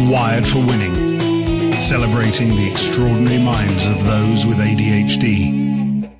[0.00, 6.16] Wired for Winning, celebrating the extraordinary minds of those with ADHD.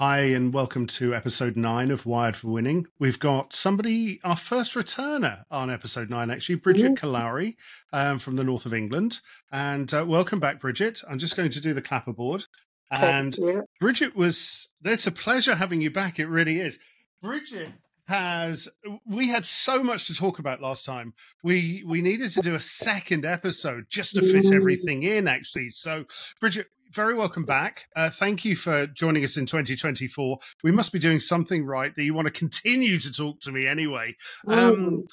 [0.00, 2.86] Hi, and welcome to episode nine of Wired for Winning.
[2.98, 7.54] We've got somebody, our first returner on episode nine, actually, Bridget Killoury
[7.92, 9.20] um, from the north of England.
[9.52, 11.02] And uh, welcome back, Bridget.
[11.08, 12.46] I'm just going to do the clapperboard.
[12.90, 13.38] And
[13.80, 16.18] Bridget was, it's a pleasure having you back.
[16.18, 16.80] It really is.
[17.22, 17.70] Bridget
[18.06, 18.68] has
[19.06, 21.14] we had so much to talk about last time.
[21.42, 25.70] We we needed to do a second episode just to fit everything in actually.
[25.70, 26.04] So
[26.40, 27.86] bridget very welcome back.
[27.96, 32.04] Uh, thank you for joining us in 2024 we must be doing something right that
[32.04, 34.14] you want to continue to talk to me anyway.
[34.46, 35.04] Um,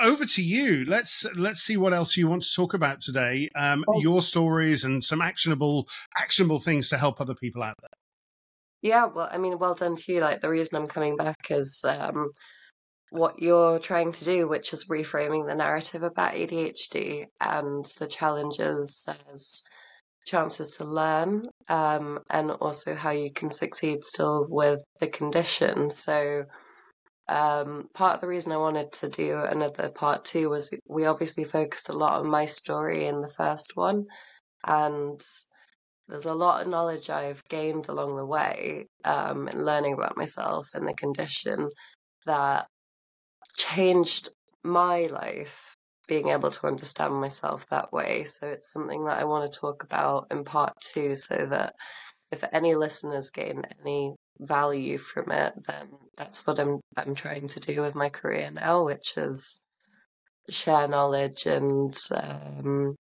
[0.00, 0.84] over to you.
[0.84, 3.50] Let's let's see what else you want to talk about today.
[3.54, 4.00] Um, oh.
[4.00, 5.86] your stories and some actionable
[6.18, 8.01] actionable things to help other people out there
[8.82, 10.20] yeah, well, I mean, well done to you.
[10.20, 12.30] Like the reason I'm coming back is um,
[13.10, 19.08] what you're trying to do, which is reframing the narrative about ADHD and the challenges
[19.30, 19.62] as
[20.26, 25.90] chances to learn, um, and also how you can succeed still with the condition.
[25.90, 26.44] So,
[27.28, 31.44] um, part of the reason I wanted to do another part two was we obviously
[31.44, 34.06] focused a lot on my story in the first one,
[34.64, 35.20] and
[36.08, 40.68] there's a lot of knowledge I've gained along the way um, in learning about myself
[40.74, 41.68] and the condition
[42.26, 42.66] that
[43.56, 44.30] changed
[44.62, 45.76] my life
[46.08, 48.24] being able to understand myself that way.
[48.24, 51.74] So it's something that I want to talk about in part two so that
[52.30, 57.60] if any listeners gain any value from it, then that's what I'm I'm trying to
[57.60, 59.60] do with my career now, which is
[60.48, 62.96] share knowledge and um,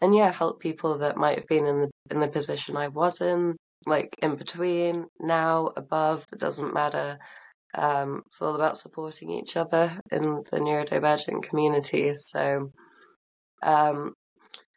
[0.00, 3.20] and yeah, help people that might have been in the in the position I was
[3.20, 7.18] in, like in between, now, above, it doesn't matter.
[7.74, 12.14] Um, it's all about supporting each other in the neurodivergent community.
[12.14, 12.72] So,
[13.62, 14.14] um,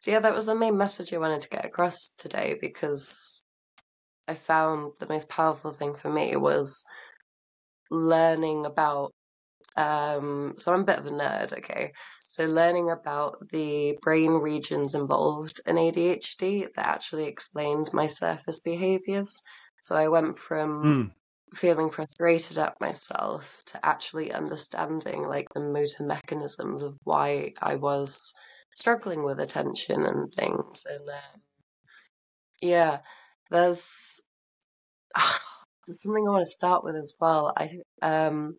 [0.00, 3.42] so yeah, that was the main message I wanted to get across today because
[4.28, 6.84] I found the most powerful thing for me was
[7.90, 9.12] learning about.
[9.76, 11.92] Um, so I'm a bit of a nerd, okay.
[12.32, 19.42] So, learning about the brain regions involved in ADHD that actually explained my surface behaviors.
[19.82, 21.10] So, I went from mm.
[21.54, 28.32] feeling frustrated at myself to actually understanding like the motor mechanisms of why I was
[28.74, 30.86] struggling with attention and things.
[30.88, 31.40] And um,
[32.62, 33.00] yeah,
[33.50, 34.22] there's.
[35.86, 37.52] there's something I want to start with as well.
[37.54, 37.68] I
[38.00, 38.56] um,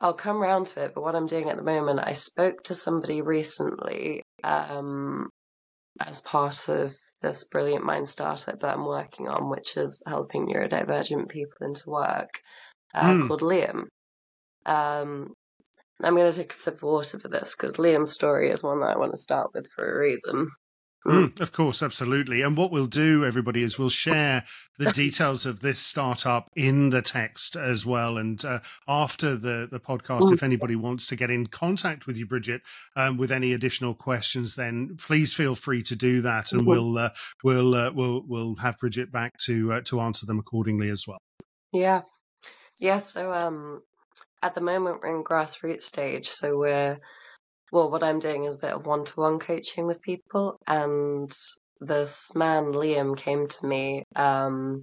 [0.00, 2.74] I'll come round to it, but what I'm doing at the moment, I spoke to
[2.74, 5.30] somebody recently um,
[6.00, 11.28] as part of this brilliant mind startup that I'm working on, which is helping neurodivergent
[11.28, 12.30] people into work,
[12.94, 13.28] uh, mm.
[13.28, 13.84] called Liam.
[14.66, 15.32] Um,
[16.02, 18.80] I'm going to take a sip of water for this because Liam's story is one
[18.80, 20.50] that I want to start with for a reason.
[21.06, 22.40] Mm, of course, absolutely.
[22.40, 24.44] And what we'll do, everybody, is we'll share
[24.78, 28.16] the details of this startup in the text as well.
[28.16, 30.32] And uh, after the, the podcast, mm.
[30.32, 32.62] if anybody wants to get in contact with you, Bridget,
[32.96, 36.70] um, with any additional questions, then please feel free to do that, and mm-hmm.
[36.70, 37.10] we'll uh,
[37.42, 41.18] we'll uh, we'll we'll have Bridget back to uh, to answer them accordingly as well.
[41.72, 42.02] Yeah,
[42.78, 42.98] yeah.
[42.98, 43.82] So um,
[44.42, 46.98] at the moment we're in grassroots stage, so we're
[47.74, 50.60] well, what I'm doing is a bit of one to one coaching with people.
[50.64, 51.28] And
[51.80, 54.80] this man, Liam, came to me um,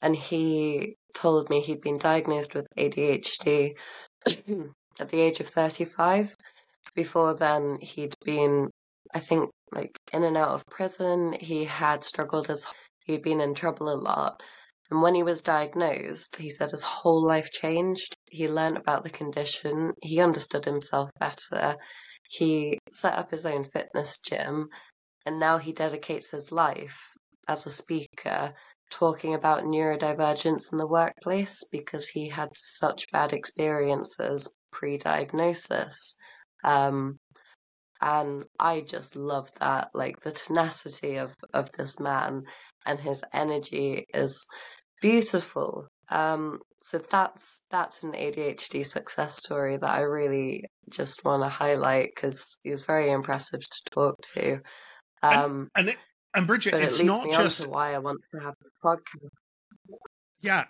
[0.00, 3.76] and he told me he'd been diagnosed with ADHD
[4.98, 6.34] at the age of 35.
[6.94, 8.70] Before then, he'd been,
[9.14, 11.36] I think, like in and out of prison.
[11.38, 12.66] He had struggled as
[13.04, 14.42] he'd been in trouble a lot.
[14.90, 18.16] And when he was diagnosed, he said his whole life changed.
[18.30, 21.76] He learned about the condition, he understood himself better,
[22.28, 24.68] he set up his own fitness gym
[25.24, 27.00] and now he dedicates his life
[27.48, 28.54] as a speaker
[28.90, 36.16] talking about neurodivergence in the workplace because he had such bad experiences pre diagnosis.
[36.62, 37.18] Um,
[38.00, 42.44] and I just love that, like the tenacity of, of this man
[42.84, 44.46] and his energy is
[45.00, 45.88] beautiful.
[46.08, 52.12] Um, so that's that's an ADHD success story that I really just want to highlight
[52.14, 54.60] because he was very impressive to talk to.
[55.20, 55.96] Um, and and, it,
[56.32, 59.30] and Bridget, it's not just why I want to have this podcast.
[60.40, 60.66] Yeah,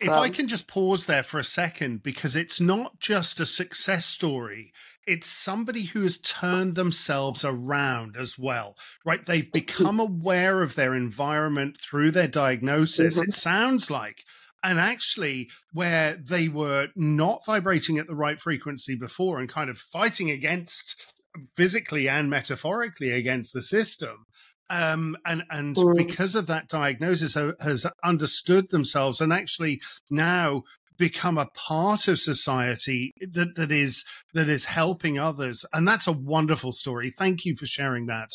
[0.00, 4.06] if I can just pause there for a second, because it's not just a success
[4.06, 4.72] story,
[5.08, 9.26] it's somebody who has turned themselves around as well, right?
[9.26, 13.18] They've become aware of their environment through their diagnosis.
[13.18, 13.30] Mm-hmm.
[13.30, 14.22] It sounds like
[14.62, 19.78] and actually where they were not vibrating at the right frequency before and kind of
[19.78, 21.14] fighting against
[21.54, 24.26] physically and metaphorically against the system
[24.70, 25.96] um, and and mm.
[25.96, 30.62] because of that diagnosis has understood themselves and actually now
[30.98, 34.04] become a part of society that that is
[34.34, 35.64] that is helping others.
[35.72, 37.10] And that's a wonderful story.
[37.10, 38.32] Thank you for sharing that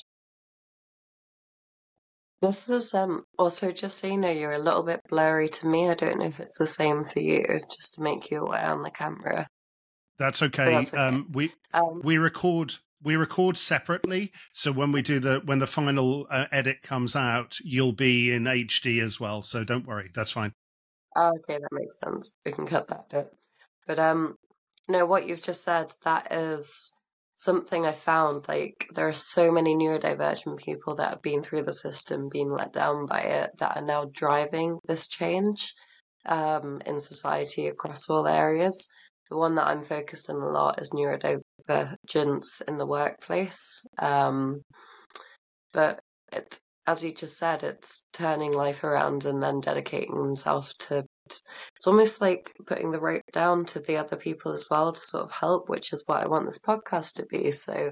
[2.43, 5.89] this is um also just so you know you're a little bit blurry to me.
[5.89, 8.83] I don't know if it's the same for you just to make you aware on
[8.83, 9.47] the camera.
[10.19, 11.01] That's okay, that's okay.
[11.01, 14.33] um we um, we record we record separately.
[14.51, 18.43] So when we do the when the final uh, edit comes out you'll be in
[18.43, 19.41] hd as well.
[19.41, 20.11] So don't worry.
[20.13, 20.51] That's fine.
[21.15, 21.59] Oh, okay.
[21.59, 22.35] That makes sense.
[22.45, 23.33] We can cut that bit.
[23.87, 24.35] But um
[24.89, 26.91] no what you've just said that is
[27.35, 31.73] something i found like there are so many neurodivergent people that have been through the
[31.73, 35.73] system being let down by it that are now driving this change
[36.25, 38.87] um, in society across all areas
[39.29, 43.81] the one that I'm focused on a lot is neurodivergence in the workplace.
[43.97, 44.61] Um,
[45.71, 45.99] but
[46.31, 51.05] it, as you just said, it's turning life around and then dedicating himself to.
[51.25, 55.23] It's almost like putting the rope down to the other people as well to sort
[55.23, 57.51] of help, which is what I want this podcast to be.
[57.51, 57.91] So,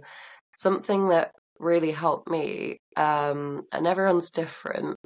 [0.58, 4.98] something that really helped me, um, and everyone's different,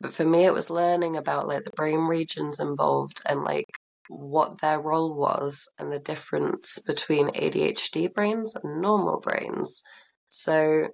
[0.00, 3.66] but for me, it was learning about like the brain regions involved and like
[4.08, 9.82] what their role was and the difference between ADHD brains and normal brains.
[10.28, 10.88] So,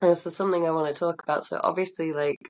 [0.00, 1.44] this is something I want to talk about.
[1.44, 2.40] So, obviously, like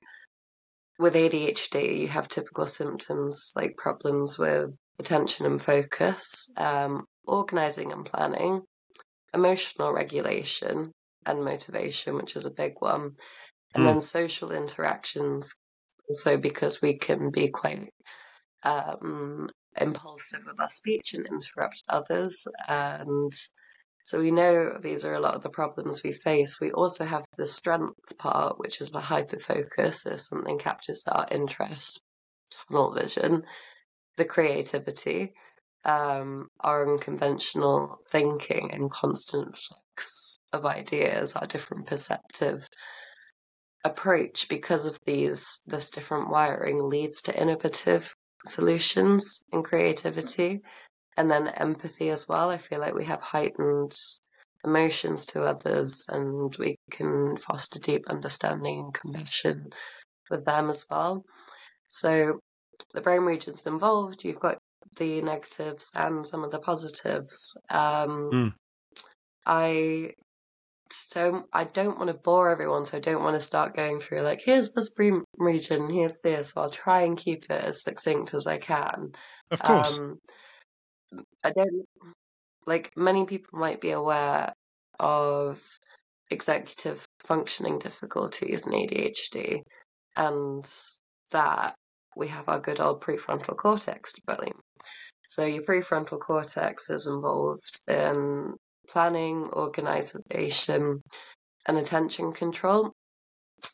[0.99, 8.05] with ADHD, you have typical symptoms like problems with attention and focus, um, organizing and
[8.05, 8.61] planning,
[9.33, 10.91] emotional regulation,
[11.25, 13.15] and motivation, which is a big one,
[13.73, 13.87] and mm.
[13.87, 15.55] then social interactions.
[16.11, 17.93] So, because we can be quite
[18.63, 19.49] um,
[19.79, 22.45] impulsive with our speech and interrupt others.
[22.67, 23.31] And
[24.09, 26.59] so we know these are a lot of the problems we face.
[26.59, 30.11] We also have the strength part, which is the hyperfocus.
[30.11, 32.01] If something captures our interest,
[32.49, 33.43] tunnel vision,
[34.17, 35.33] the creativity,
[35.85, 42.67] um, our unconventional thinking and constant flux of ideas, our different perceptive
[43.85, 50.61] approach because of these this different wiring leads to innovative solutions and creativity
[51.19, 52.49] and then empathy as well.
[52.49, 53.93] I feel like we have heightened
[54.63, 59.71] emotions to others and we can foster deep understanding and compassion
[60.29, 61.25] with them as well.
[61.89, 62.39] So
[62.93, 64.59] the brain regions involved, you've got
[64.95, 67.57] the negatives and some of the positives.
[67.69, 68.53] Um, mm.
[69.45, 70.13] I
[70.89, 74.21] so I don't want to bore everyone, so I don't want to start going through
[74.21, 76.51] like here's this brain region, here's this.
[76.51, 79.11] So I'll try and keep it as succinct as I can.
[79.51, 79.99] Of course.
[79.99, 80.19] Um,
[81.43, 81.85] I don't
[82.65, 84.53] like many people might be aware
[84.99, 85.61] of
[86.29, 89.61] executive functioning difficulties in ADHD,
[90.15, 90.69] and
[91.31, 91.75] that
[92.15, 94.21] we have our good old prefrontal cortex to.
[95.27, 98.55] So your prefrontal cortex is involved in
[98.87, 101.01] planning, organization,
[101.67, 102.91] and attention control.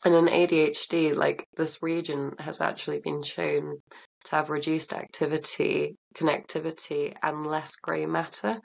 [0.04, 3.78] And in ADHD, like this region has actually been shown
[4.26, 8.60] to have reduced activity, connectivity, and less grey matter.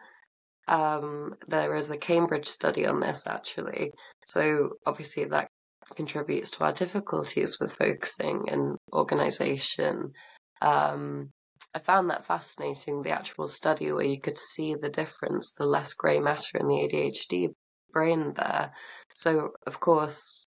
[0.67, 3.91] Um, there is a Cambridge study on this actually.
[4.25, 5.49] So obviously that
[5.95, 10.13] contributes to our difficulties with focusing and organization.
[10.61, 11.29] Um,
[11.73, 15.93] I found that fascinating, the actual study where you could see the difference, the less
[15.93, 17.53] grey matter in the ADHD
[17.93, 18.71] brain there.
[19.13, 20.45] So, of course,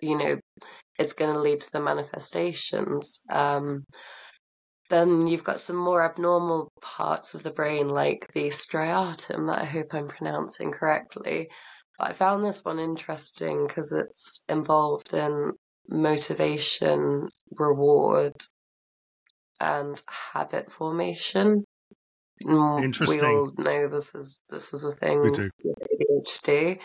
[0.00, 0.38] you know,
[0.98, 3.22] it's going to lead to the manifestations.
[3.30, 3.84] Um,
[4.92, 9.64] then you've got some more abnormal parts of the brain, like the striatum, that I
[9.64, 11.48] hope I'm pronouncing correctly.
[11.98, 15.52] But I found this one interesting because it's involved in
[15.88, 18.34] motivation, reward,
[19.58, 20.00] and
[20.34, 21.64] habit formation.
[22.46, 23.18] Interesting.
[23.18, 25.50] We all know this is this is a thing with
[26.44, 26.80] ADHD.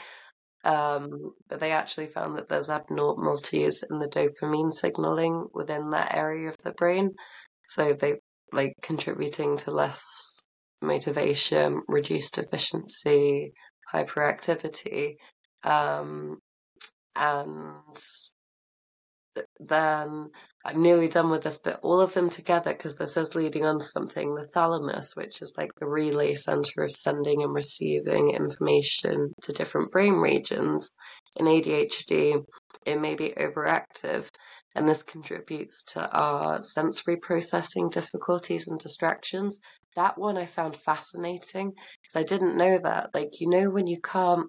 [0.63, 6.49] Um, but they actually found that there's abnormalities in the dopamine signaling within that area
[6.49, 7.15] of the brain.
[7.67, 8.15] So they
[8.51, 10.43] like contributing to less
[10.81, 13.53] motivation, reduced efficiency,
[13.93, 15.15] hyperactivity,
[15.63, 16.39] um,
[17.15, 17.97] and
[19.59, 20.29] then
[20.65, 23.79] I'm nearly done with this, but all of them together, because this is leading on
[23.79, 29.33] to something, the thalamus, which is like the relay center of sending and receiving information
[29.43, 30.91] to different brain regions.
[31.35, 32.43] In ADHD,
[32.85, 34.27] it may be overactive.
[34.77, 39.59] And this contributes to our sensory processing difficulties and distractions.
[39.95, 43.09] That one I found fascinating because I didn't know that.
[43.13, 44.47] Like, you know, when you can't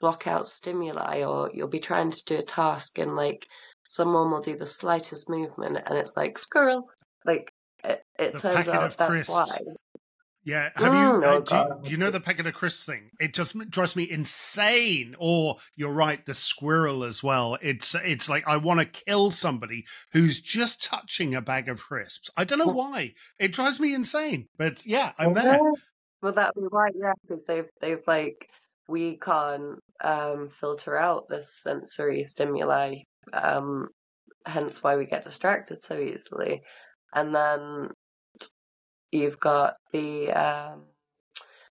[0.00, 3.46] block out stimuli or you'll be trying to do a task and like
[3.86, 6.88] someone will do the slightest movement and it's like squirrel.
[7.24, 7.52] Like,
[7.84, 9.30] it, it turns out that's crisps.
[9.30, 9.58] why.
[10.48, 13.10] Yeah, have you, mm, uh, do you, you know the packet of crisps thing?
[13.20, 15.14] It just drives me insane.
[15.18, 17.58] Or you're right, the squirrel as well.
[17.60, 22.30] It's it's like I want to kill somebody who's just touching a bag of crisps.
[22.34, 23.12] I don't know why.
[23.38, 24.46] It drives me insane.
[24.56, 25.60] But yeah, I'm there.
[26.22, 26.94] Well, that'd be right.
[26.98, 28.48] Yeah, because they've they've like
[28.88, 33.00] we can't um, filter out this sensory stimuli.
[33.34, 33.88] Um,
[34.46, 36.62] hence why we get distracted so easily.
[37.14, 37.90] And then
[39.10, 40.82] You've got the um,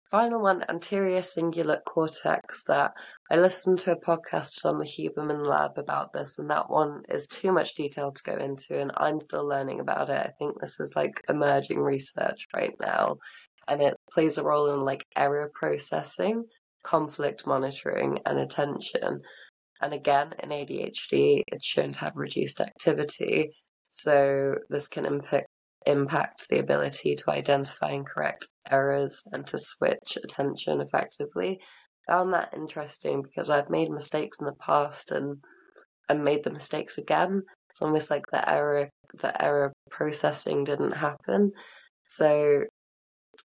[0.10, 2.94] final one, anterior cingulate cortex, that
[3.30, 7.27] I listened to a podcast on the Huberman Lab about this, and that one is
[7.27, 10.18] too much detail to go into, and I'm still learning about it.
[10.18, 13.18] I think this is like emerging research right now,
[13.68, 16.46] and it plays a role in like error processing,
[16.84, 19.22] conflict monitoring, and attention.
[19.82, 23.51] And again, in ADHD, it's shown to have reduced activity.
[23.88, 25.48] So this can impact
[25.86, 31.60] impact the ability to identify and correct errors and to switch attention effectively.
[32.08, 35.38] Found that interesting because I've made mistakes in the past and
[36.08, 37.44] and made the mistakes again.
[37.70, 38.89] It's almost like the error
[39.22, 41.51] the error processing didn't happen.
[42.08, 42.65] So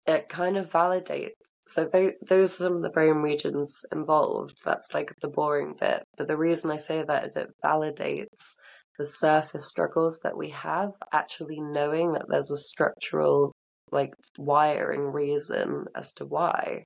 [0.07, 1.33] it kind of validates.
[1.67, 4.61] So th- those are some of the brain regions involved.
[4.65, 6.03] That's like the boring bit.
[6.17, 8.57] But the reason I say that is it validates
[8.99, 13.53] the surface struggles that we have, actually knowing that there's a structural,
[13.91, 16.85] like, wiring reason as to why.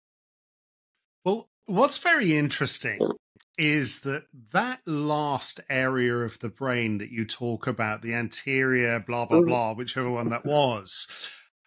[1.24, 3.00] Well, what's very interesting
[3.58, 9.26] is that that last area of the brain that you talk about, the anterior, blah,
[9.26, 9.46] blah, mm.
[9.46, 11.08] blah, whichever one that was,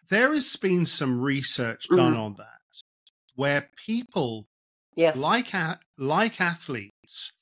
[0.08, 2.18] there has been some research done mm.
[2.18, 2.46] on that
[3.34, 4.46] where people
[4.94, 5.16] yes.
[5.16, 5.52] like
[5.96, 7.32] like athletes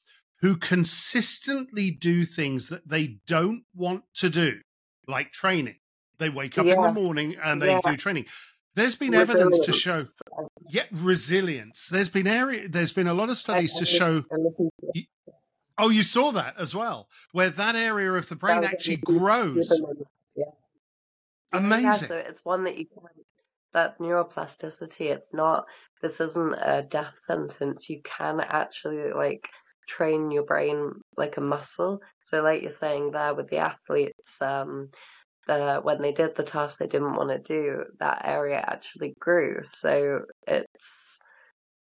[0.41, 4.61] who consistently do things that they don't want to do,
[5.07, 5.77] like training.
[6.19, 6.77] They wake up yes.
[6.77, 7.81] in the morning and they yeah.
[7.85, 8.27] do training.
[8.75, 9.31] There's been resilience.
[9.31, 10.03] evidence to show,
[10.69, 11.87] yeah, resilience.
[11.87, 12.69] There's been area.
[12.69, 14.25] There's been a lot of studies I, to show.
[14.95, 15.05] You,
[15.79, 19.73] oh, you saw that as well, where that area of the brain actually grows.
[20.37, 20.45] Yeah.
[21.53, 21.85] Amazing.
[21.85, 23.03] Yeah, so it's one that you can
[23.73, 25.11] that neuroplasticity.
[25.11, 25.67] It's not.
[26.01, 27.91] This isn't a death sentence.
[27.91, 29.49] You can actually like
[29.89, 32.01] train your brain like a muscle.
[32.23, 34.91] So, like you're saying there with the athletes, um,
[35.49, 39.63] the, when they did the task they didn't want to do, that area actually grew.
[39.65, 41.21] So it's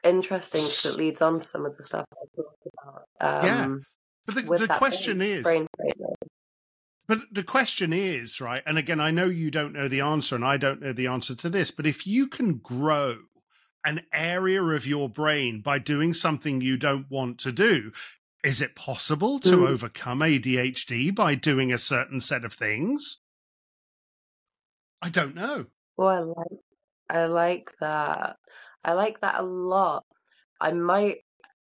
[0.03, 3.03] interesting because it leads on to some of the stuff I talked about.
[3.21, 3.75] Um, yeah,
[4.25, 5.43] but the, the question brain, is.
[5.43, 5.67] Brain
[7.07, 10.45] but the question is, right, and again, I know you don't know the answer, and
[10.45, 13.17] I don't know the answer to this, but if you can grow
[13.85, 17.91] an area of your brain by doing something you don't want to do.
[18.43, 19.67] Is it possible to mm.
[19.69, 23.19] overcome ADHD by doing a certain set of things?
[25.01, 25.65] I don't know.
[25.97, 26.59] Well, I like
[27.09, 28.37] I like that.
[28.83, 30.05] I like that a lot.
[30.59, 31.19] I might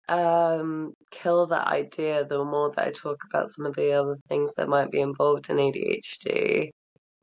[0.07, 4.55] um, kill that idea the more that I talk about some of the other things
[4.55, 6.71] that might be involved in ADHD.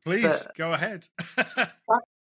[0.04, 1.06] Please but go ahead.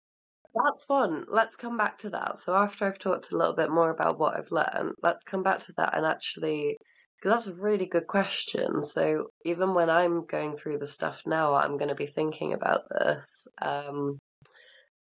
[0.54, 1.26] That's fun.
[1.30, 2.38] Let's come back to that.
[2.38, 5.60] So after I've talked a little bit more about what I've learned, let's come back
[5.60, 6.78] to that and actually
[7.22, 8.82] because that's a really good question.
[8.82, 12.82] So even when I'm going through the stuff now, I'm going to be thinking about
[12.90, 13.48] this.
[13.62, 14.18] Um,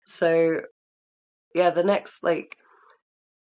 [0.06, 0.62] so
[1.54, 2.56] yeah, the next like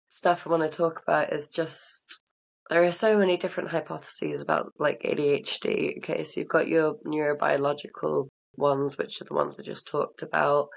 [0.09, 2.21] stuff I want to talk about is just
[2.69, 5.97] there are so many different hypotheses about like ADHD.
[5.97, 10.67] Okay, so you've got your neurobiological ones, which are the ones I just talked about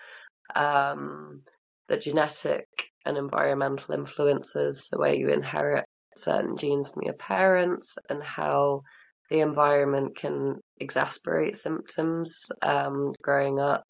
[0.54, 1.42] um,
[1.88, 2.66] the genetic
[3.04, 5.84] and environmental influences, the way you inherit
[6.16, 8.82] certain genes from your parents, and how
[9.30, 13.84] the environment can exasperate symptoms um, growing up.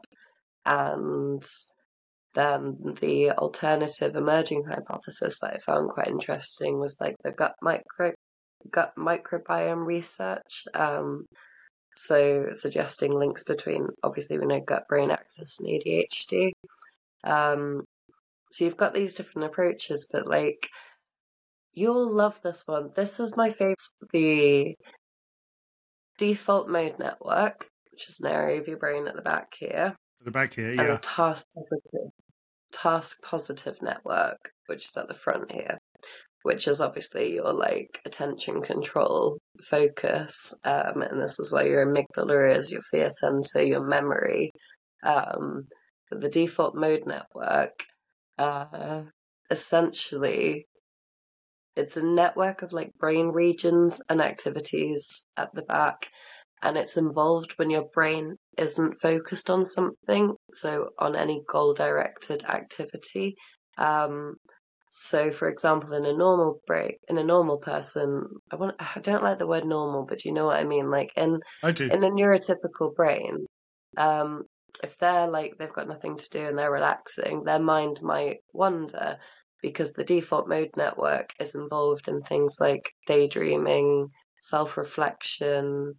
[0.65, 1.43] And
[2.33, 8.13] then the alternative emerging hypothesis that I found quite interesting was like the gut micro
[8.71, 10.65] gut microbiome research.
[10.73, 11.25] Um,
[11.97, 16.51] so suggesting links between obviously we know gut brain axis and ADHD.
[17.23, 17.83] Um,
[18.51, 20.69] so you've got these different approaches, but like
[21.73, 22.91] you'll love this one.
[22.95, 23.77] This is my favorite.
[24.11, 24.75] The
[26.17, 29.95] default mode network, which is an area of your brain at the back here.
[30.19, 30.81] At the back here, yeah.
[30.81, 32.11] And the task positive,
[32.71, 35.77] task positive network, which is at the front here.
[36.47, 40.53] Which is obviously your like attention control focus.
[40.63, 44.53] Um, and this is where your amygdala is, your fear center, your memory.
[45.03, 45.67] Um,
[46.09, 47.73] the default mode network,
[48.37, 49.03] uh,
[49.51, 50.67] essentially,
[51.75, 56.07] it's a network of like brain regions and activities at the back.
[56.61, 62.45] And it's involved when your brain isn't focused on something, so on any goal directed
[62.45, 63.35] activity.
[63.77, 64.37] Um,
[64.89, 69.23] so, for example, in a normal break, in a normal person, I want I don't
[69.23, 70.89] like the word normal, but you know what I mean.
[70.89, 71.85] Like in I do.
[71.85, 73.45] in a neurotypical brain,
[73.97, 74.43] um,
[74.81, 79.17] if they're like they've got nothing to do and they're relaxing, their mind might wander
[79.61, 85.95] because the default mode network is involved in things like daydreaming, self reflection,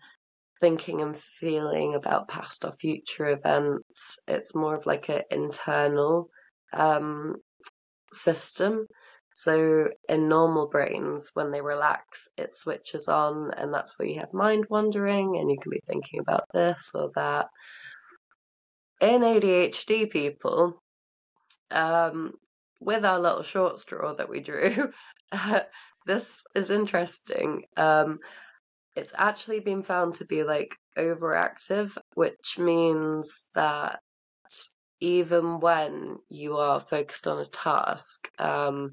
[0.60, 4.20] thinking and feeling about past or future events.
[4.26, 6.30] It's more of like an internal
[6.72, 7.36] um,
[8.12, 8.86] system.
[9.34, 14.32] So in normal brains, when they relax, it switches on, and that's where you have
[14.32, 17.46] mind wandering, and you can be thinking about this or that.
[19.00, 20.82] In ADHD people,
[21.70, 22.32] um,
[22.80, 24.90] with our little short straw that we drew,
[26.06, 27.62] this is interesting.
[27.76, 28.18] Um,
[28.96, 34.00] it's actually been found to be like overactive, which means that
[35.00, 38.92] even when you are focused on a task, um,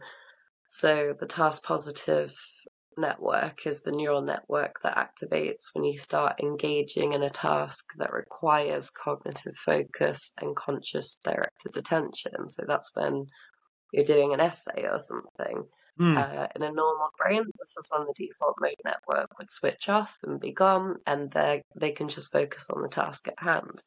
[0.68, 2.34] so the task positive
[2.98, 8.14] network is the neural network that activates when you start engaging in a task that
[8.14, 12.48] requires cognitive focus and conscious directed attention.
[12.48, 13.28] So that's when
[13.92, 15.66] you're doing an essay or something.
[16.00, 16.18] Mm.
[16.18, 20.18] Uh, in a normal brain, this is when the default mode network would switch off
[20.24, 23.82] and be gone, and they they can just focus on the task at hand.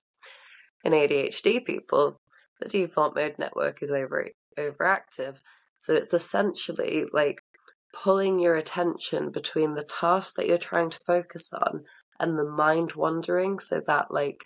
[0.85, 2.21] In ADHD people,
[2.61, 5.37] the default mode network is over overactive,
[5.79, 7.41] so it's essentially like
[7.93, 11.85] pulling your attention between the task that you're trying to focus on
[12.21, 14.45] and the mind wandering, so that like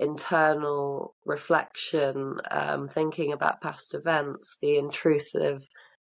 [0.00, 5.66] internal reflection, um, thinking about past events, the intrusive,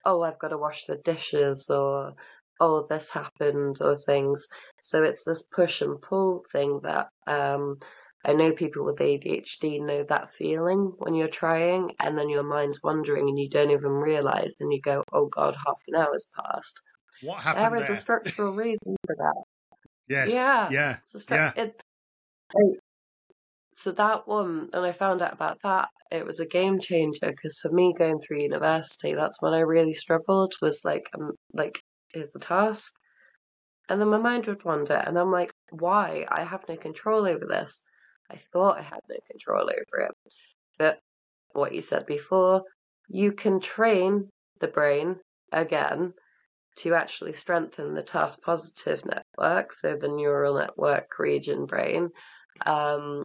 [0.04, 2.14] oh, I've got to wash the dishes, or
[2.60, 4.48] oh, this happened, or things.
[4.82, 7.78] So it's this push and pull thing that um,
[8.24, 12.82] I know people with ADHD know that feeling when you're trying, and then your mind's
[12.82, 16.80] wandering and you don't even realize, and you go, oh God, half an hour's passed.
[17.22, 17.64] What happened?
[17.64, 17.94] There is there?
[17.94, 19.42] a structural reason for that.
[20.08, 20.32] Yes.
[20.32, 20.68] Yeah.
[20.70, 20.96] Yeah.
[21.06, 21.52] Stru- yeah.
[21.56, 21.82] It,
[23.74, 27.58] so that one, and I found out about that, it was a game changer because
[27.58, 30.54] for me going through university, that's when I really struggled.
[30.60, 31.80] Was like, um, like,
[32.12, 32.92] here's the task,
[33.88, 36.26] and then my mind would wander, and I'm like, why?
[36.28, 37.86] I have no control over this.
[38.30, 40.14] I thought I had no control over it,
[40.78, 40.98] but
[41.52, 42.62] what you said before,
[43.08, 44.28] you can train
[44.60, 45.16] the brain
[45.52, 46.14] again
[46.76, 52.10] to actually strengthen the task positive network, so the neural network region brain,
[52.64, 53.24] um,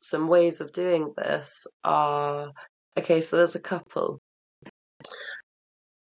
[0.00, 2.52] some ways of doing this are
[2.96, 4.20] okay, so there's a couple.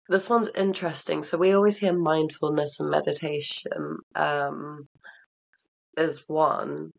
[0.09, 1.23] This one's interesting.
[1.23, 4.87] So we always hear mindfulness and meditation um,
[5.97, 6.91] is one,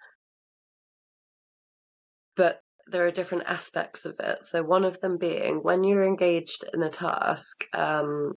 [2.86, 4.44] there are different aspects of it.
[4.44, 8.34] So one of them being when you're engaged in a task, um,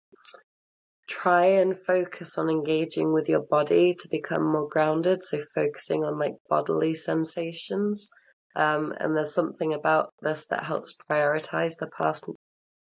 [1.09, 5.23] try and focus on engaging with your body to become more grounded.
[5.23, 8.11] So focusing on like bodily sensations.
[8.55, 12.31] Um, and there's something about this that helps prioritize the past,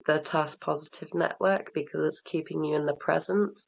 [0.06, 3.60] the task positive network because it's keeping you in the present.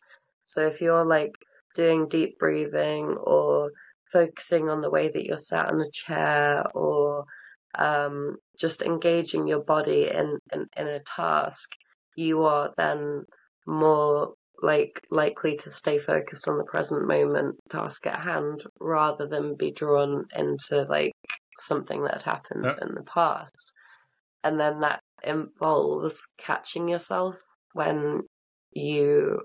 [0.44, 1.35] So if you're like
[1.74, 3.70] doing deep breathing or
[4.12, 7.26] focusing on the way that you're sat in a chair or
[7.74, 11.70] um, just engaging your body in, in, in a task,
[12.16, 13.24] you are then
[13.66, 19.56] more like likely to stay focused on the present moment task at hand rather than
[19.56, 21.12] be drawn into like
[21.59, 22.87] something that had happened yeah.
[22.87, 23.72] in the past.
[24.42, 27.38] And then that involves catching yourself
[27.72, 28.22] when
[28.72, 29.42] you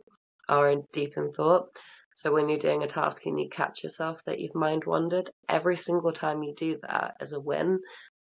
[0.48, 1.68] are in deep in thought.
[2.14, 5.76] So when you're doing a task and you catch yourself that you've mind wandered every
[5.76, 7.80] single time you do that is a win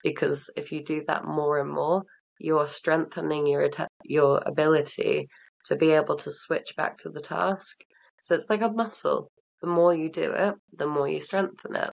[0.03, 2.05] because if you do that more and more
[2.39, 3.69] you're strengthening your
[4.05, 5.29] your ability
[5.67, 7.79] to be able to switch back to the task.
[8.23, 9.31] So it's like a muscle.
[9.61, 11.91] The more you do it, the more you strengthen it.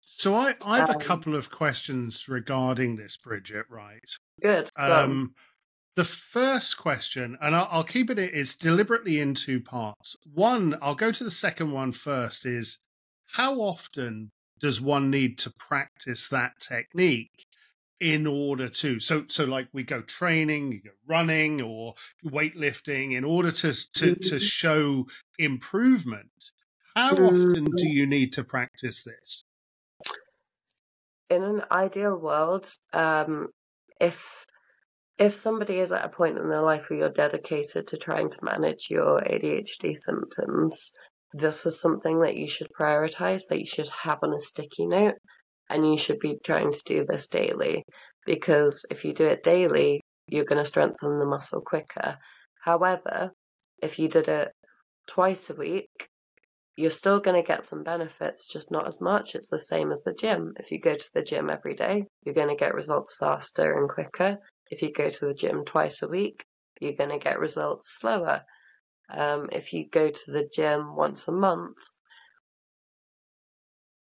[0.00, 3.66] So I, I have um, a couple of questions regarding this, Bridget.
[3.68, 4.00] Right?
[4.42, 4.70] Good.
[4.76, 5.34] Um,
[5.96, 8.18] the first question, and I'll, I'll keep it.
[8.18, 10.16] It's deliberately in two parts.
[10.32, 12.46] One, I'll go to the second one first.
[12.46, 12.78] Is
[13.32, 17.46] how often does one need to practice that technique?
[18.00, 21.94] in order to so so like we go training you go running or
[22.26, 24.38] weightlifting in order to to to mm-hmm.
[24.38, 25.06] show
[25.38, 26.50] improvement
[26.96, 27.86] how often do mm-hmm.
[27.86, 29.44] you need to practice this
[31.30, 33.46] in an ideal world um
[34.00, 34.44] if
[35.18, 38.44] if somebody is at a point in their life where you're dedicated to trying to
[38.44, 40.92] manage your ADHD symptoms,
[41.34, 45.16] this is something that you should prioritize, that you should have on a sticky note,
[45.68, 47.84] and you should be trying to do this daily.
[48.24, 52.18] Because if you do it daily, you're going to strengthen the muscle quicker.
[52.64, 53.32] However,
[53.82, 54.52] if you did it
[55.08, 55.90] twice a week,
[56.76, 59.34] you're still going to get some benefits, just not as much.
[59.34, 60.54] It's the same as the gym.
[60.58, 63.88] If you go to the gym every day, you're going to get results faster and
[63.88, 64.38] quicker.
[64.70, 66.44] If you go to the gym twice a week,
[66.80, 68.42] you're going to get results slower.
[69.10, 71.76] Um, if you go to the gym once a month,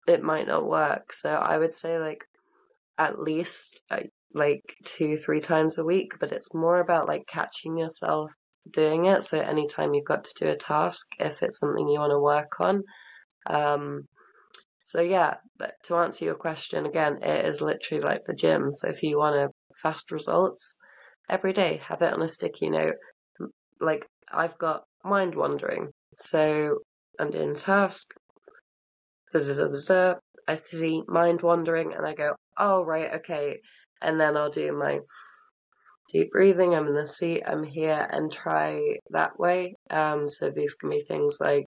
[0.07, 1.13] it might not work.
[1.13, 2.25] So I would say like
[2.99, 3.81] at least
[4.35, 8.33] like two, three times a week, but it's more about like catching yourself
[8.71, 9.25] doing it.
[9.25, 12.61] So anytime you've got to do a task, if it's something you want to work
[12.61, 12.83] on.
[13.47, 14.07] Um,
[14.83, 15.37] so yeah,
[15.85, 18.73] to answer your question again, it is literally like the gym.
[18.73, 20.77] So if you want to fast results
[21.29, 22.97] every day, have it on a sticky note.
[23.81, 25.91] Like I've got mind wandering.
[26.17, 26.79] So
[27.19, 28.13] I'm doing a task.
[29.33, 30.15] Da, da, da,
[30.47, 33.61] I see mind wandering and I go, oh, right, okay.
[34.01, 35.01] And then I'll do my
[36.13, 36.75] deep breathing.
[36.75, 39.77] I'm in the seat, I'm here, and try that way.
[39.91, 41.67] Um, so these can be things like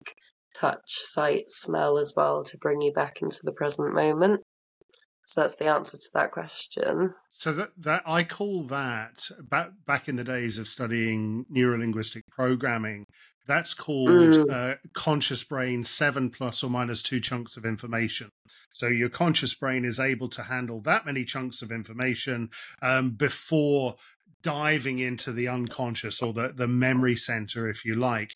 [0.55, 4.41] touch, sight, smell as well to bring you back into the present moment.
[5.27, 7.13] So that's the answer to that question.
[7.31, 13.05] So that, that I call that back back in the days of studying neurolinguistic programming.
[13.47, 14.51] That's called mm.
[14.51, 18.29] uh, conscious brain seven plus or minus two chunks of information.
[18.73, 22.49] So your conscious brain is able to handle that many chunks of information
[22.81, 23.95] um, before
[24.41, 28.31] diving into the unconscious or the, the memory center, if you like.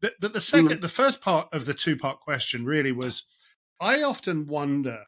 [0.00, 0.80] But, but the second, mm.
[0.82, 3.24] the first part of the two part question really was
[3.80, 5.04] I often wonder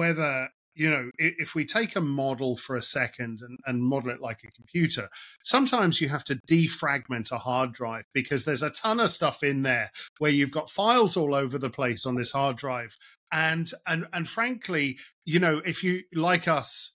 [0.00, 4.20] whether you know if we take a model for a second and, and, model it
[4.22, 5.10] like a computer
[5.42, 9.62] sometimes you have to defragment a hard drive because there's a ton of stuff in
[9.62, 12.96] there where you've got files all over the place on this hard drive
[13.30, 16.92] and and and frankly you know if you like us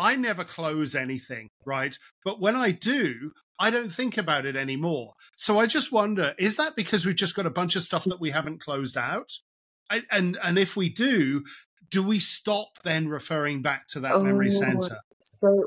[0.00, 1.98] I never close anything, right?
[2.24, 5.14] But when I do, I don't think about it anymore.
[5.36, 8.20] So I just wonder is that because we've just got a bunch of stuff that
[8.20, 9.32] we haven't closed out?
[9.90, 11.44] I, and and if we do,
[11.90, 15.00] do we stop then referring back to that oh, memory center?
[15.22, 15.66] So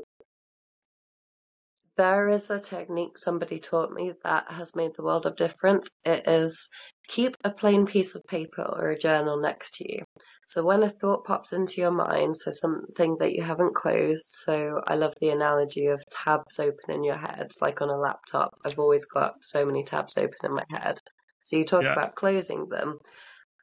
[1.96, 5.90] there is a technique somebody taught me that has made the world of difference.
[6.04, 6.70] It is
[7.08, 10.04] keep a plain piece of paper or a journal next to you.
[10.44, 14.80] So when a thought pops into your mind, so something that you haven't closed, so
[14.84, 18.54] I love the analogy of tabs open in your head, like on a laptop.
[18.64, 20.98] I've always got so many tabs open in my head.
[21.42, 21.92] So you talk yeah.
[21.92, 22.98] about closing them.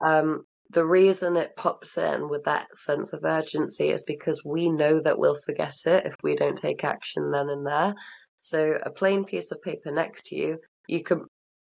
[0.04, 5.00] Um, the reason it pops in with that sense of urgency is because we know
[5.02, 7.96] that we'll forget it if we don't take action then and there.
[8.40, 11.26] So a plain piece of paper next to you, you can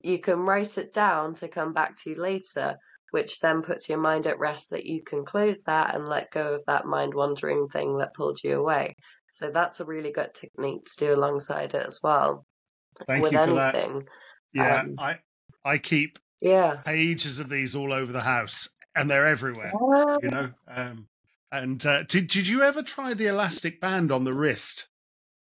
[0.00, 2.76] you can write it down to come back to later,
[3.10, 6.54] which then puts your mind at rest that you can close that and let go
[6.54, 8.96] of that mind wandering thing that pulled you away.
[9.30, 12.46] So that's a really good technique to do alongside it as well.
[13.08, 13.98] Thank with you for anything.
[13.98, 14.04] that.
[14.52, 15.18] Yeah, um, I
[15.64, 19.72] I keep yeah pages of these all over the house and they're everywhere.
[20.22, 20.50] You know.
[20.68, 21.08] Um,
[21.52, 24.88] and uh, did did you ever try the elastic band on the wrist?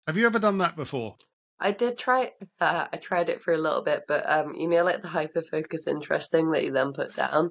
[0.06, 1.15] Have you ever done that before?
[1.60, 2.32] I did try.
[2.62, 5.41] Uh, I tried it for a little bit, but um, you know, like the hyper
[5.41, 7.50] focus interest thing that you then put down.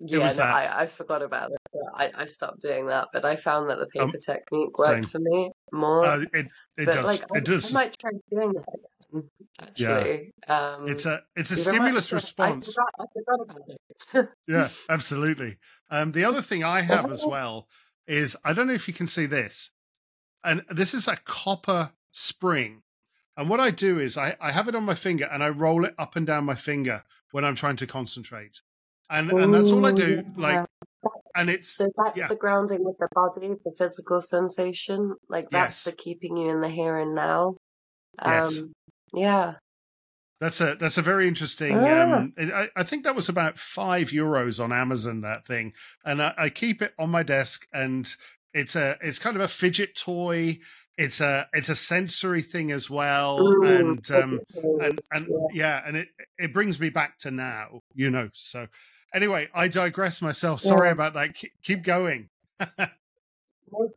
[0.00, 1.58] Yeah, no, I, I forgot about it.
[1.70, 4.78] So I, I stopped doing that, but I found that the um, paper um, technique
[4.78, 5.04] worked same.
[5.04, 6.04] for me more.
[6.04, 7.06] Uh, it it but, does.
[7.06, 7.74] Like, it I, does.
[7.74, 8.84] I might try doing that again.
[9.60, 10.74] Actually, yeah.
[10.74, 12.68] Um, it's a it's a stimulus response.
[12.68, 14.28] I forgot, I forgot about it.
[14.48, 15.58] yeah, absolutely.
[15.90, 17.68] Um, the other thing I have as well
[18.06, 19.70] is I don't know if you can see this,
[20.42, 22.82] and this is a copper spring.
[23.36, 25.84] And what I do is I, I have it on my finger and I roll
[25.84, 28.60] it up and down my finger when I'm trying to concentrate.
[29.10, 30.24] And Ooh, and that's all I do.
[30.36, 30.66] Like
[31.34, 32.28] and it's so that's yeah.
[32.28, 35.16] the grounding with the body, the physical sensation.
[35.28, 35.84] Like that's yes.
[35.84, 37.56] the keeping you in the here and now.
[38.20, 38.60] Um yes.
[39.16, 39.54] Yeah.
[40.40, 41.76] That's a that's a very interesting.
[41.76, 42.16] Ah.
[42.16, 45.22] Um, I, I, think that was about five euros on Amazon.
[45.22, 45.72] That thing,
[46.04, 48.12] and I, I, keep it on my desk, and
[48.52, 50.58] it's a it's kind of a fidget toy
[50.96, 54.40] it's a it's a sensory thing as well mm, and um
[54.80, 56.06] and and yeah and it
[56.38, 58.68] it brings me back to now you know so
[59.12, 60.92] anyway i digress myself sorry yeah.
[60.92, 62.28] about that keep, keep going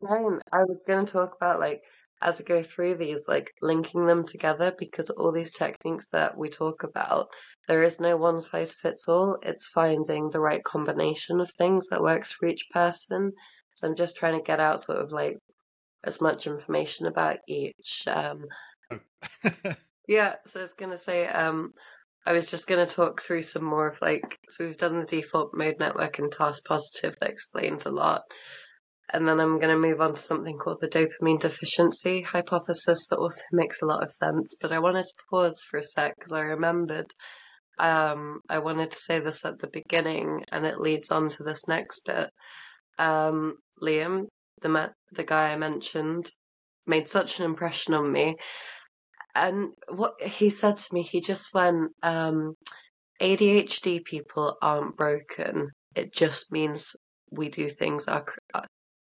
[0.01, 0.39] No.
[0.51, 1.83] I was going to talk about like
[2.21, 6.49] as I go through these, like linking them together because all these techniques that we
[6.49, 7.27] talk about,
[7.67, 9.37] there is no one size fits all.
[9.43, 13.33] It's finding the right combination of things that works for each person.
[13.73, 15.37] So I'm just trying to get out sort of like
[16.03, 18.03] as much information about each.
[18.07, 18.45] Um,
[20.07, 21.73] yeah, so I was going to say, um,
[22.25, 25.05] I was just going to talk through some more of like, so we've done the
[25.05, 28.23] default mode network and task positive that explained a lot.
[29.13, 33.17] And then I'm going to move on to something called the dopamine deficiency hypothesis that
[33.17, 34.57] also makes a lot of sense.
[34.59, 37.13] But I wanted to pause for a sec because I remembered
[37.79, 41.67] um, I wanted to say this at the beginning and it leads on to this
[41.67, 42.31] next bit.
[42.97, 44.27] Um, Liam,
[44.61, 46.27] the, the guy I mentioned,
[46.87, 48.37] made such an impression on me.
[49.35, 52.55] And what he said to me, he just went, um,
[53.21, 55.69] ADHD people aren't broken.
[55.95, 56.95] It just means
[57.31, 58.25] we do things our,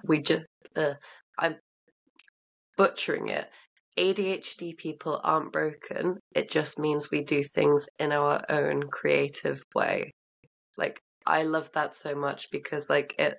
[0.04, 0.94] we just uh,
[1.38, 1.56] I'm
[2.78, 3.50] butchering it.
[3.98, 6.18] ADHD people aren't broken.
[6.34, 10.12] It just means we do things in our own creative way.
[10.78, 13.38] Like I love that so much because like it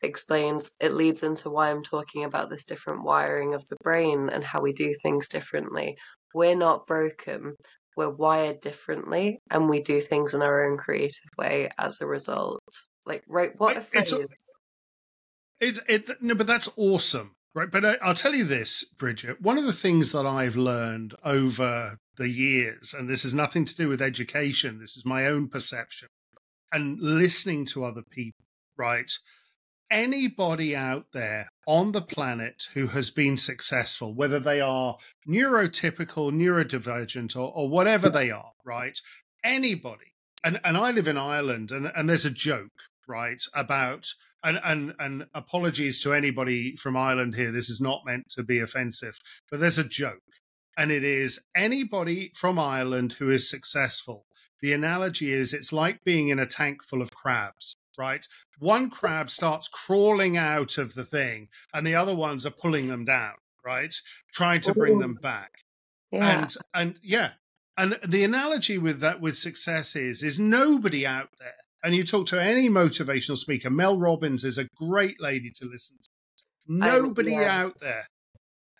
[0.00, 4.44] explains it leads into why I'm talking about this different wiring of the brain and
[4.44, 5.96] how we do things differently.
[6.32, 7.54] We're not broken.
[7.96, 12.62] We're wired differently and we do things in our own creative way as a result.
[13.04, 14.26] Like right what a phrase.
[15.60, 17.70] It's it no, but that's awesome, right?
[17.70, 19.40] But I, I'll tell you this, Bridget.
[19.40, 23.76] One of the things that I've learned over the years, and this has nothing to
[23.76, 24.78] do with education.
[24.78, 26.08] This is my own perception
[26.72, 28.44] and listening to other people.
[28.76, 29.10] Right?
[29.90, 37.34] Anybody out there on the planet who has been successful, whether they are neurotypical, neurodivergent,
[37.34, 39.00] or, or whatever they are, right?
[39.42, 40.12] Anybody.
[40.44, 42.70] And and I live in Ireland, and and there's a joke,
[43.08, 44.06] right, about
[44.42, 47.50] and and and apologies to anybody from Ireland here.
[47.50, 49.18] This is not meant to be offensive,
[49.50, 50.22] but there's a joke,
[50.76, 54.26] and it is anybody from Ireland who is successful.
[54.60, 58.26] The analogy is it's like being in a tank full of crabs, right?
[58.58, 63.04] One crab starts crawling out of the thing, and the other ones are pulling them
[63.04, 63.94] down, right?
[64.32, 65.64] Trying to bring them back.
[66.10, 66.42] Yeah.
[66.42, 67.32] And and yeah,
[67.76, 72.26] and the analogy with that with success is is nobody out there and you talk
[72.26, 76.10] to any motivational speaker, Mel Robbins is a great lady to listen to.
[76.66, 77.62] Nobody yeah.
[77.62, 78.06] out there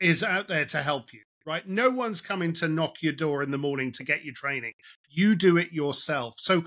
[0.01, 1.67] is out there to help you, right?
[1.67, 4.75] No one's coming to knock your door in the morning to get you training.
[5.09, 6.35] You do it yourself.
[6.39, 6.65] So,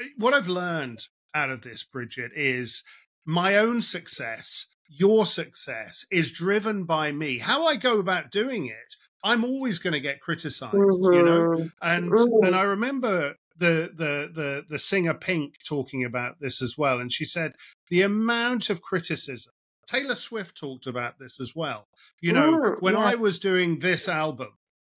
[0.00, 2.82] eh, what I've learned out of this, Bridget, is
[3.24, 7.38] my own success, your success is driven by me.
[7.38, 11.12] How I go about doing it, I'm always going to get criticized, mm-hmm.
[11.12, 11.40] you know?
[11.40, 11.66] Mm-hmm.
[11.82, 12.46] And mm-hmm.
[12.46, 17.12] and I remember the the the the singer Pink talking about this as well, and
[17.12, 17.52] she said
[17.88, 19.52] the amount of criticism.
[19.86, 21.88] Taylor Swift talked about this as well.
[22.20, 23.00] You know, Ooh, when yeah.
[23.00, 24.48] I was doing this album,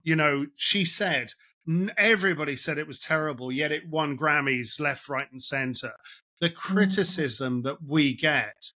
[0.02, 1.32] you know, she said
[1.96, 5.92] everybody said it was terrible, yet it won Grammys left, right, and center.
[6.40, 6.54] The mm.
[6.54, 7.64] criticism mm.
[7.64, 8.72] that we get.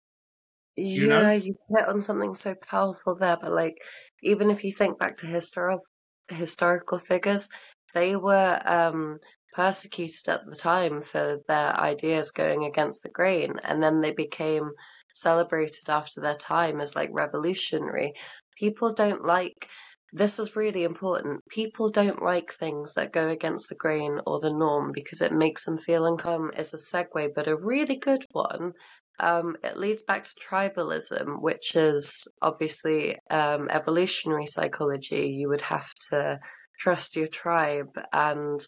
[0.77, 1.33] You yeah, know?
[1.33, 3.37] you hit on something so powerful there.
[3.41, 3.77] But like,
[4.23, 5.85] even if you think back to historical
[6.29, 7.49] historical figures,
[7.95, 9.19] they were um,
[9.53, 14.71] persecuted at the time for their ideas going against the grain, and then they became
[15.13, 18.15] celebrated after their time as like revolutionary.
[18.57, 19.69] People don't like
[20.13, 21.47] this is really important.
[21.49, 25.65] People don't like things that go against the grain or the norm because it makes
[25.65, 26.59] them feel uncomfortable.
[26.59, 28.73] Is a segue, but a really good one.
[29.21, 35.37] Um, it leads back to tribalism, which is obviously um, evolutionary psychology.
[35.39, 36.41] You would have to
[36.79, 38.61] trust your tribe and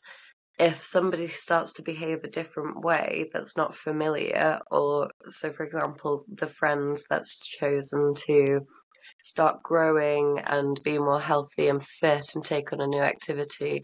[0.58, 6.24] if somebody starts to behave a different way that's not familiar, or so for example,
[6.28, 8.66] the friends that's chosen to
[9.22, 13.82] start growing and be more healthy and fit and take on a new activity,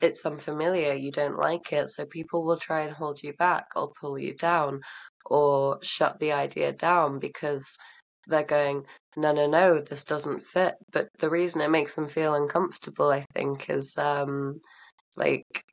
[0.00, 3.92] it's unfamiliar, you don't like it, so people will try and hold you back or
[4.00, 4.80] pull you down
[5.26, 7.78] or shut the idea down because
[8.28, 8.84] they're going,
[9.16, 10.74] no, no, no, this doesn't fit.
[10.92, 14.60] But the reason it makes them feel uncomfortable, I think, is um,
[15.16, 15.64] like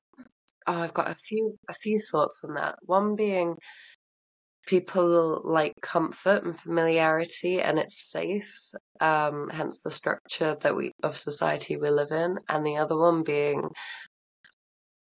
[0.68, 2.78] Oh, I've got a few a few thoughts on that.
[2.84, 3.58] One being
[4.68, 8.56] people like comfort and familiarity and it's safe,
[9.00, 13.24] um, hence the structure that we of society we live in, and the other one
[13.24, 13.70] being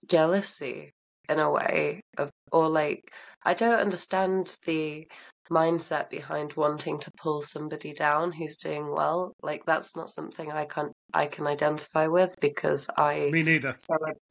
[0.07, 0.93] jealousy
[1.29, 3.11] in a way of or like
[3.43, 5.07] I don't understand the
[5.49, 9.33] mindset behind wanting to pull somebody down who's doing well.
[9.41, 13.75] Like that's not something I can I can identify with because I me neither.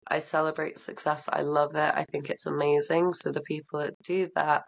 [0.06, 1.28] I celebrate success.
[1.32, 1.92] I love it.
[1.94, 3.12] I think it's amazing.
[3.12, 4.64] So the people that do that,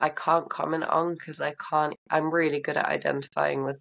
[0.00, 1.94] I can't comment on because I can't.
[2.10, 3.78] I'm really good at identifying with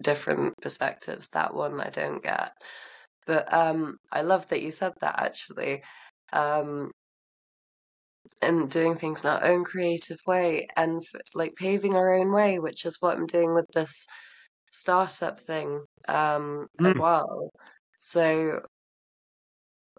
[0.00, 1.28] different perspectives.
[1.30, 2.52] That one I don't get.
[3.26, 5.82] But um, I love that you said that actually.
[6.32, 6.90] Um,
[8.40, 11.02] and doing things in our own creative way and
[11.34, 14.06] like paving our own way, which is what I'm doing with this
[14.70, 16.90] startup thing um, mm.
[16.90, 17.50] as well.
[17.96, 18.62] So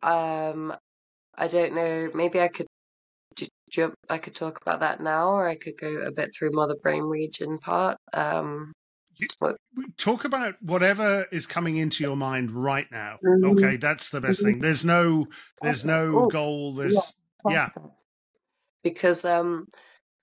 [0.02, 0.74] um,
[1.36, 2.10] I don't know.
[2.14, 2.68] Maybe I could
[3.70, 3.96] jump.
[4.10, 6.76] I could talk about that now, or I could go a bit through more the
[6.76, 7.98] brain region part.
[8.14, 8.74] Um,
[9.16, 9.28] you,
[9.98, 13.20] talk about whatever is coming into your mind right now.
[13.24, 13.58] Mm-hmm.
[13.58, 14.54] Okay, that's the best mm-hmm.
[14.54, 14.60] thing.
[14.60, 15.28] There's no,
[15.62, 16.74] there's no oh, goal.
[16.74, 17.14] There's
[17.48, 17.70] yeah.
[17.76, 17.84] yeah.
[18.84, 19.68] Because um,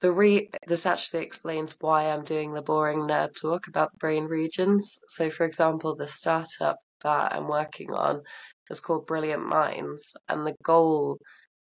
[0.01, 4.25] the re this actually explains why I'm doing the boring nerd talk about the brain
[4.25, 4.99] regions.
[5.09, 8.23] So, for example, the startup that I'm working on
[8.71, 11.19] is called Brilliant Minds, and the goal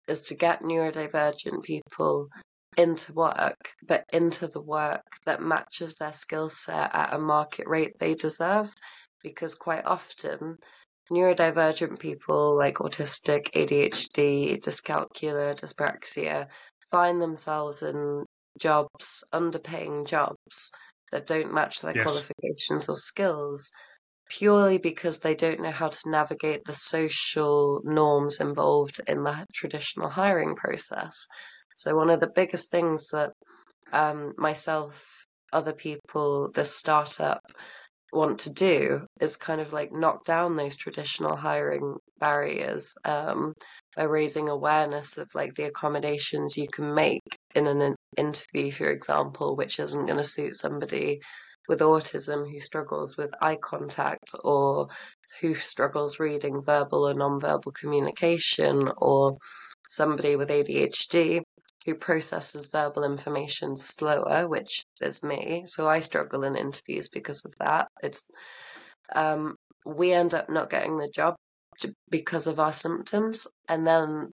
[0.08, 2.28] is to get neurodivergent people
[2.76, 7.98] into work, but into the work that matches their skill set at a market rate
[7.98, 8.72] they deserve.
[9.22, 10.58] Because quite often,
[11.10, 16.48] neurodivergent people like autistic, ADHD, dyscalculia, dyspraxia
[16.96, 18.24] find themselves in
[18.58, 20.72] jobs, underpaying jobs
[21.12, 22.02] that don't match their yes.
[22.02, 23.70] qualifications or skills
[24.30, 30.08] purely because they don't know how to navigate the social norms involved in the traditional
[30.08, 31.26] hiring process.
[31.74, 33.32] So, one of the biggest things that
[33.92, 37.42] um, myself, other people, this startup
[38.12, 43.54] want to do is kind of like knock down those traditional hiring barriers um,
[43.96, 47.22] by raising awareness of like the accommodations you can make
[47.54, 51.20] in an interview, for example, which isn't going to suit somebody
[51.68, 54.88] with autism who struggles with eye contact or
[55.40, 59.36] who struggles reading verbal or non-verbal communication or
[59.88, 61.42] somebody with ADHD
[61.86, 65.62] who processes verbal information slower, which is me.
[65.66, 67.86] So I struggle in interviews because of that.
[68.02, 68.24] It's
[69.14, 69.54] um,
[69.86, 71.36] we end up not getting the job
[72.10, 74.32] because of our symptoms, and then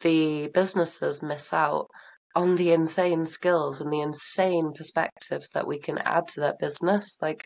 [0.00, 1.88] the businesses miss out
[2.34, 7.18] on the insane skills and the insane perspectives that we can add to their business.
[7.20, 7.44] Like,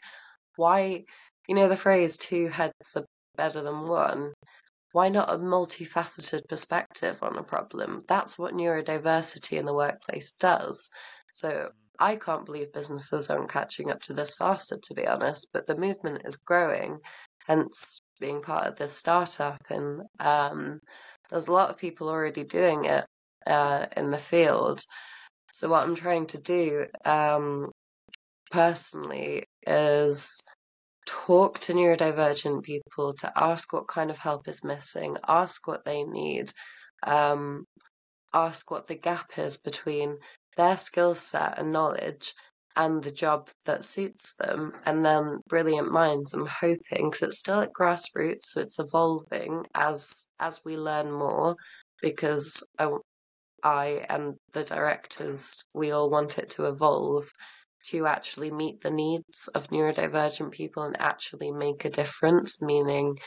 [0.56, 1.04] why,
[1.48, 3.04] you know, the phrase two heads are
[3.36, 4.32] better than one.
[4.92, 8.02] Why not a multifaceted perspective on a problem?
[8.08, 10.90] That's what neurodiversity in the workplace does.
[11.32, 15.66] So I can't believe businesses aren't catching up to this faster, to be honest, but
[15.66, 16.98] the movement is growing,
[17.46, 19.60] hence being part of this startup.
[19.68, 20.80] And um,
[21.28, 23.04] there's a lot of people already doing it
[23.46, 24.80] uh, in the field.
[25.52, 27.70] So what I'm trying to do um,
[28.50, 30.44] personally is
[31.08, 36.04] talk to neurodivergent people to ask what kind of help is missing, ask what they
[36.04, 36.52] need,
[37.02, 37.64] um,
[38.34, 40.18] ask what the gap is between
[40.56, 42.34] their skill set and knowledge
[42.76, 44.72] and the job that suits them.
[44.84, 50.26] And then Brilliant Minds, I'm hoping, because it's still at grassroots, so it's evolving as
[50.38, 51.56] as we learn more.
[52.02, 52.90] Because I,
[53.64, 57.30] I and the directors, we all want it to evolve
[57.90, 63.18] to actually meet the needs of neurodivergent people and actually make a difference, meaning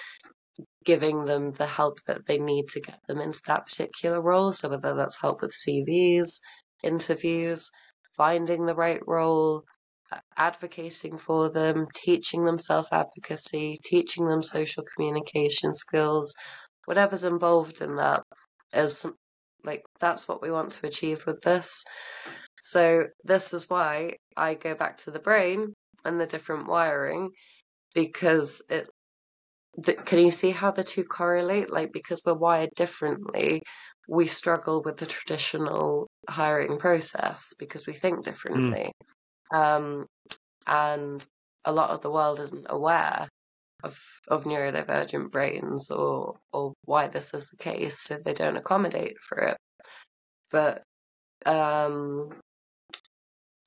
[0.83, 4.51] giving them the help that they need to get them into that particular role.
[4.51, 6.41] So, whether that's help with CVs,
[6.83, 7.71] interviews,
[8.15, 9.63] finding the right role,
[10.35, 16.35] advocating for them, teaching them self advocacy, teaching them social communication skills,
[16.85, 18.23] whatever's involved in that
[18.73, 19.05] is
[19.63, 21.85] like that's what we want to achieve with this.
[22.61, 25.73] So this is why I go back to the brain
[26.05, 27.31] and the different wiring
[27.93, 28.87] because it
[29.77, 33.61] the, can you see how the two correlate like because we're wired differently
[34.07, 38.91] we struggle with the traditional hiring process because we think differently
[39.53, 39.57] mm.
[39.57, 40.05] um,
[40.67, 41.25] and
[41.65, 43.27] a lot of the world isn't aware
[43.83, 49.17] of, of neurodivergent brains or or why this is the case, so they don't accommodate
[49.19, 49.57] for it.
[50.51, 50.83] But
[51.45, 52.29] um,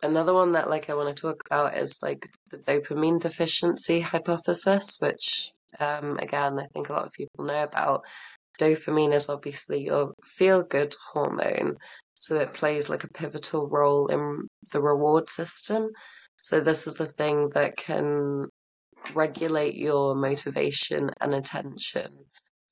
[0.05, 4.99] another one that like I want to talk about is like the dopamine deficiency hypothesis,
[5.01, 8.05] which um, again I think a lot of people know about.
[8.61, 11.77] Dopamine is obviously your feel good hormone,
[12.21, 15.89] so it plays like a pivotal role in the reward system.
[16.41, 18.47] So this is the thing that can
[19.15, 22.13] regulate your motivation and attention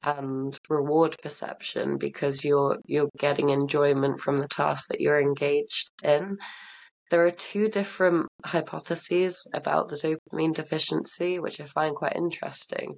[0.03, 6.39] and reward perception because you're you're getting enjoyment from the task that you're engaged in.
[7.13, 12.97] There are two different hypotheses about the dopamine deficiency, which I find quite interesting.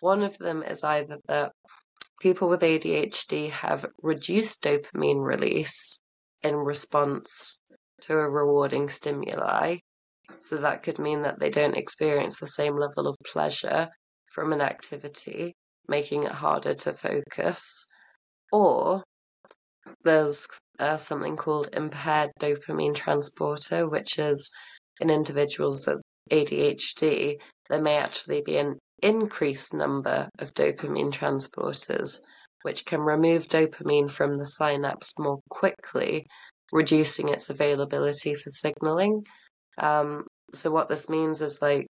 [0.00, 1.52] One of them is either that
[2.20, 6.02] people with ADHD have reduced dopamine release
[6.42, 7.60] in response
[8.00, 9.76] to a rewarding stimuli.
[10.38, 13.90] So that could mean that they don't experience the same level of pleasure
[14.32, 15.54] from an activity,
[15.86, 17.86] making it harder to focus.
[18.50, 19.04] Or
[20.02, 20.48] there's
[20.78, 24.50] uh, something called impaired dopamine transporter, which is
[25.00, 26.00] in individuals with
[26.30, 32.20] ADHD, there may actually be an increased number of dopamine transporters,
[32.62, 36.26] which can remove dopamine from the synapse more quickly,
[36.72, 39.24] reducing its availability for signaling.
[39.78, 41.86] Um, so what this means is like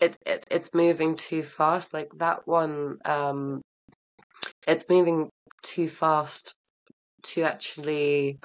[0.00, 1.94] it, it it's moving too fast.
[1.94, 3.62] Like that one, um,
[4.66, 5.30] it's moving
[5.62, 6.54] too fast
[7.24, 8.38] to actually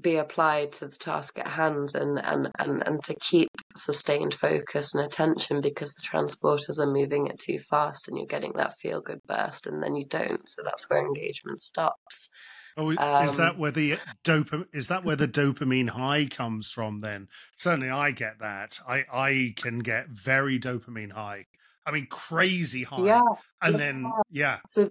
[0.00, 4.94] be applied to the task at hand and, and, and, and to keep sustained focus
[4.94, 9.00] and attention because the transporters are moving it too fast and you're getting that feel
[9.00, 10.46] good burst and then you don't.
[10.46, 12.28] So that's where engagement stops.
[12.78, 17.00] Oh, is that um, where the dopamine is that where the dopamine high comes from?
[17.00, 18.78] Then certainly I get that.
[18.86, 21.46] I I can get very dopamine high.
[21.86, 23.06] I mean, crazy high.
[23.06, 23.22] Yeah.
[23.62, 23.78] And yeah.
[23.78, 24.58] then yeah.
[24.68, 24.90] So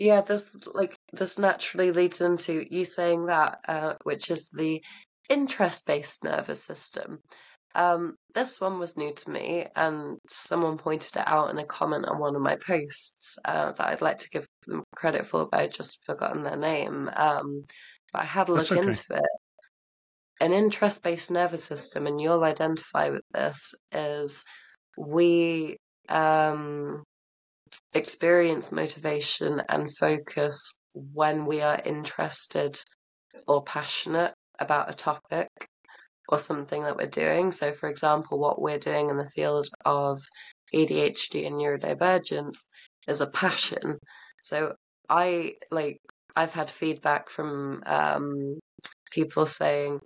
[0.00, 0.22] yeah.
[0.22, 4.82] This like this naturally leads into you saying that, uh, which is the
[5.28, 7.20] interest-based nervous system.
[7.74, 12.06] Um, this one was new to me, and someone pointed it out in a comment
[12.06, 15.60] on one of my posts uh, that I'd like to give them credit for, but
[15.60, 17.08] I'd just forgotten their name.
[17.14, 17.64] Um,
[18.12, 18.80] but I had a look okay.
[18.80, 19.30] into it.
[20.40, 24.44] An interest based nervous system, and you'll identify with this, is
[24.96, 25.76] we
[26.08, 27.04] um,
[27.94, 32.78] experience motivation and focus when we are interested
[33.46, 35.48] or passionate about a topic
[36.28, 37.50] or something that we're doing.
[37.50, 40.20] So, for example, what we're doing in the field of
[40.72, 42.64] ADHD and neurodivergence
[43.08, 43.98] is a passion.
[44.40, 44.74] So,
[45.08, 45.98] I like,
[46.36, 48.60] I've had feedback from um,
[49.10, 50.00] people saying,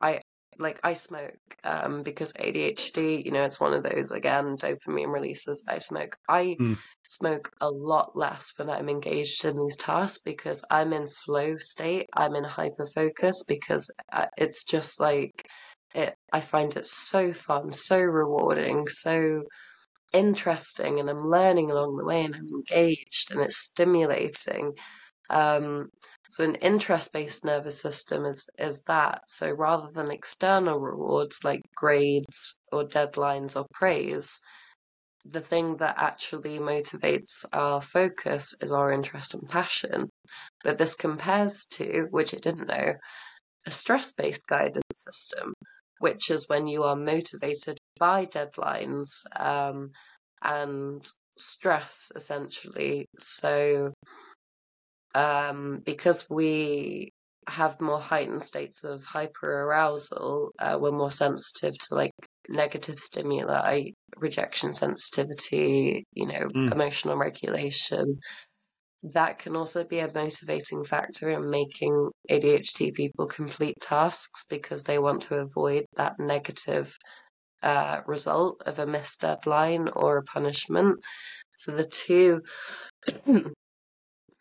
[0.00, 0.20] I
[0.58, 5.64] like I smoke um, because ADHD, you know, it's one of those again dopamine releases.
[5.68, 6.16] I smoke.
[6.28, 6.78] I mm.
[7.06, 12.08] smoke a lot less when I'm engaged in these tasks because I'm in flow state.
[12.12, 15.46] I'm in hyper focus because uh, it's just like
[15.94, 16.14] it.
[16.32, 19.42] I find it so fun, so rewarding, so
[20.12, 24.72] interesting, and I'm learning along the way, and I'm engaged, and it's stimulating.
[25.30, 25.90] Um,
[26.34, 29.22] so an interest-based nervous system is is that.
[29.28, 34.42] So rather than external rewards like grades or deadlines or praise,
[35.24, 40.10] the thing that actually motivates our focus is our interest and passion.
[40.64, 42.94] But this compares to, which I didn't know,
[43.64, 45.54] a stress-based guidance system,
[46.00, 49.92] which is when you are motivated by deadlines um,
[50.42, 51.06] and
[51.38, 53.06] stress essentially.
[53.18, 53.92] So
[55.14, 57.12] um, because we
[57.46, 62.12] have more heightened states of hyperarousal, uh, we're more sensitive to like
[62.48, 66.72] negative stimuli, rejection sensitivity, you know, mm.
[66.72, 68.18] emotional regulation.
[69.12, 74.98] That can also be a motivating factor in making ADHD people complete tasks because they
[74.98, 76.96] want to avoid that negative
[77.62, 81.00] uh, result of a missed deadline or a punishment.
[81.54, 82.42] So the two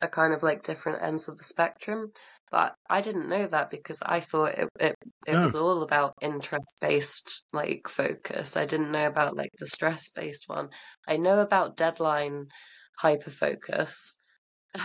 [0.04, 2.12] are kind of like different ends of the spectrum.
[2.52, 4.96] But I didn't know that because I thought it it,
[5.26, 5.42] it no.
[5.42, 8.56] was all about interest based like focus.
[8.58, 10.70] I didn't know about like the stress based one.
[11.08, 12.50] I know about deadline
[12.98, 14.20] hyper focus,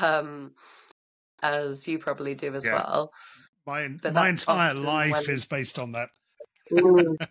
[0.00, 0.52] um,
[1.42, 2.74] as you probably do as yeah.
[2.74, 3.12] well.
[3.66, 5.30] My my entire life when...
[5.30, 6.08] is based on that.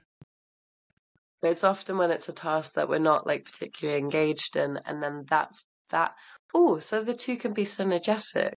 [1.42, 5.26] it's often when it's a task that we're not like particularly engaged in, and then
[5.28, 6.14] that's that
[6.54, 8.54] oh, so the two can be synergetic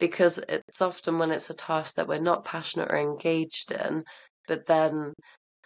[0.00, 4.04] because it's often when it's a task that we're not passionate or engaged in,
[4.48, 5.12] but then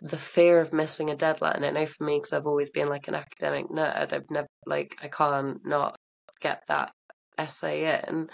[0.02, 1.64] the fear of missing a deadline.
[1.64, 4.96] I know for me, because I've always been like an academic nerd, I've never, like,
[5.02, 5.96] I can't not
[6.40, 6.92] get that
[7.38, 8.28] essay in.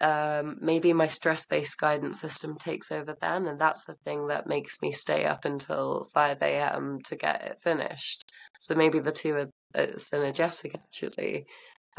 [0.00, 4.46] Um, maybe my stress based guidance system takes over then, and that's the thing that
[4.46, 6.98] makes me stay up until 5 a.m.
[7.04, 8.24] to get it finished.
[8.58, 11.46] So maybe the two are, are synergetic actually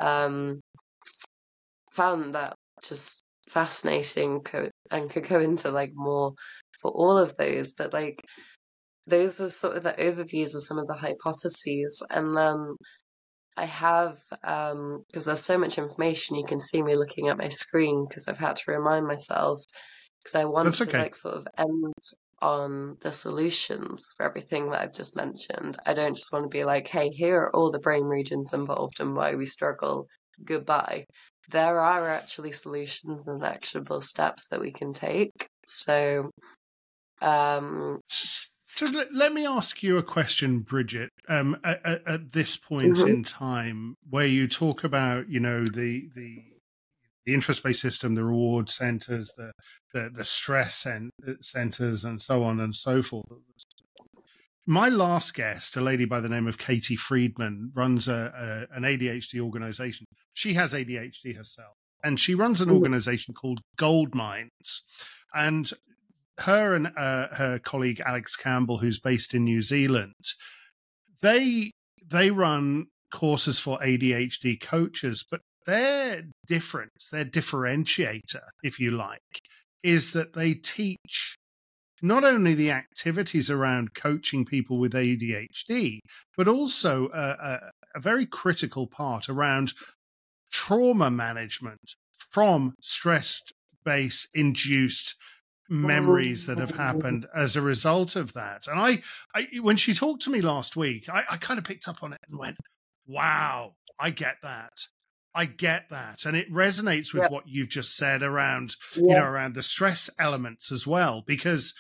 [0.01, 0.59] um,
[1.91, 4.45] found that just fascinating
[4.89, 6.33] and could go into like more
[6.81, 8.23] for all of those but like
[9.07, 12.75] those are sort of the overviews of some of the hypotheses and then
[13.57, 17.49] I have because um, there's so much information you can see me looking at my
[17.49, 19.61] screen because I've had to remind myself
[20.23, 20.91] because I want okay.
[20.91, 21.93] to like sort of end
[22.41, 25.77] on the solutions for everything that I've just mentioned.
[25.85, 28.99] I don't just want to be like, hey, here are all the brain regions involved
[28.99, 30.07] and why we struggle.
[30.43, 31.05] Goodbye.
[31.49, 35.47] There are actually solutions and actionable steps that we can take.
[35.65, 36.31] So,
[37.21, 41.11] um, so let me ask you a question, Bridget.
[41.27, 43.07] Um, at, at, this point mm-hmm.
[43.07, 46.43] in time, where you talk about, you know, the the
[47.26, 49.51] the interest-based system, the reward centers, the
[49.93, 50.86] the, the stress
[51.41, 53.26] centers, and so on and so forth.
[54.67, 58.84] My last guest, a lady by the name of Katie Friedman, runs a, a an
[58.84, 60.05] ADHD organization.
[60.34, 64.82] She has ADHD herself, and she runs an organization called Goldminds.
[65.34, 65.72] And
[66.39, 70.13] her and uh, her colleague Alex Campbell, who's based in New Zealand,
[71.22, 71.72] they
[72.05, 79.41] they run courses for ADHD coaches, but their difference, their differentiator, if you like,
[79.84, 81.36] is that they teach
[82.01, 85.99] not only the activities around coaching people with ADHD,
[86.36, 87.59] but also a, a,
[87.95, 89.74] a very critical part around
[90.51, 93.41] trauma management from stress
[93.84, 95.16] based induced
[95.70, 96.78] memories that have oh.
[96.78, 98.68] happened as a result of that.
[98.68, 99.01] And I,
[99.34, 102.14] I when she talked to me last week, I, I kind of picked up on
[102.14, 102.57] it and went,
[103.07, 104.88] "Wow, I get that."
[105.34, 107.32] I get that, and it resonates with yep.
[107.32, 109.03] what you've just said around yep.
[109.03, 111.23] you know around the stress elements as well.
[111.25, 111.73] Because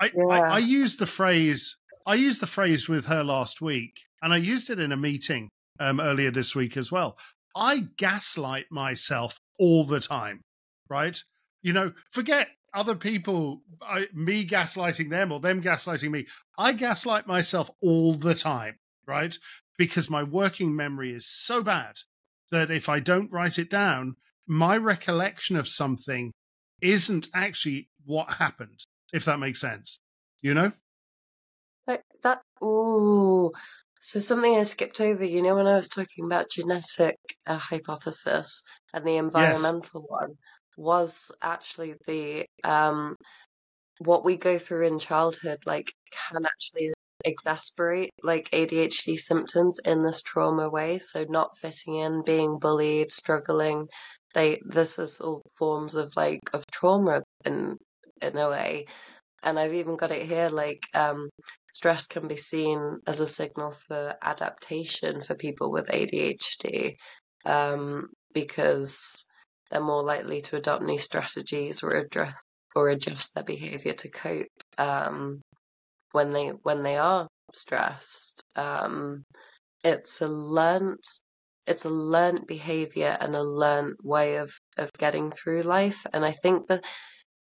[0.00, 0.24] I, yeah.
[0.26, 4.38] I, I used the phrase I used the phrase with her last week, and I
[4.38, 7.18] used it in a meeting um, earlier this week as well.
[7.54, 10.42] I gaslight myself all the time,
[10.88, 11.22] right?
[11.62, 16.26] You know, forget other people, I, me gaslighting them or them gaslighting me.
[16.56, 19.36] I gaslight myself all the time, right?
[19.76, 21.96] Because my working memory is so bad
[22.50, 26.32] that if I don't write it down, my recollection of something
[26.80, 28.80] isn't actually what happened,
[29.12, 30.00] if that makes sense.
[30.40, 30.72] You know?
[31.86, 33.52] Like that, ooh.
[34.00, 38.62] So something I skipped over, you know, when I was talking about genetic uh, hypothesis
[38.94, 40.08] and the environmental yes.
[40.08, 40.34] one,
[40.78, 43.16] was actually the um,
[43.98, 46.92] what we go through in childhood like can actually
[47.24, 50.98] exasperate like ADHD symptoms in this trauma way.
[50.98, 53.88] So not fitting in being bullied struggling.
[54.34, 57.78] They this is all forms of like of trauma in
[58.20, 58.86] in a way.
[59.42, 61.30] And I've even got it here like um,
[61.72, 66.96] stress can be seen as a signal for adaptation for people with ADHD
[67.44, 69.24] um, because
[69.70, 72.36] they're more likely to adopt new strategies or address
[72.74, 74.46] or adjust their behavior to cope
[74.76, 75.40] um,
[76.12, 78.42] when they when they are stressed.
[78.56, 79.24] Um,
[79.84, 81.06] it's a learnt
[81.66, 86.06] it's a learnt behavior and a learnt way of of getting through life.
[86.12, 86.84] And I think that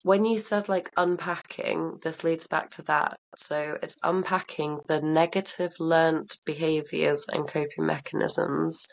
[0.02, 3.16] when you said like unpacking, this leads back to that.
[3.36, 8.86] So it's unpacking the negative learnt behaviors and coping mechanisms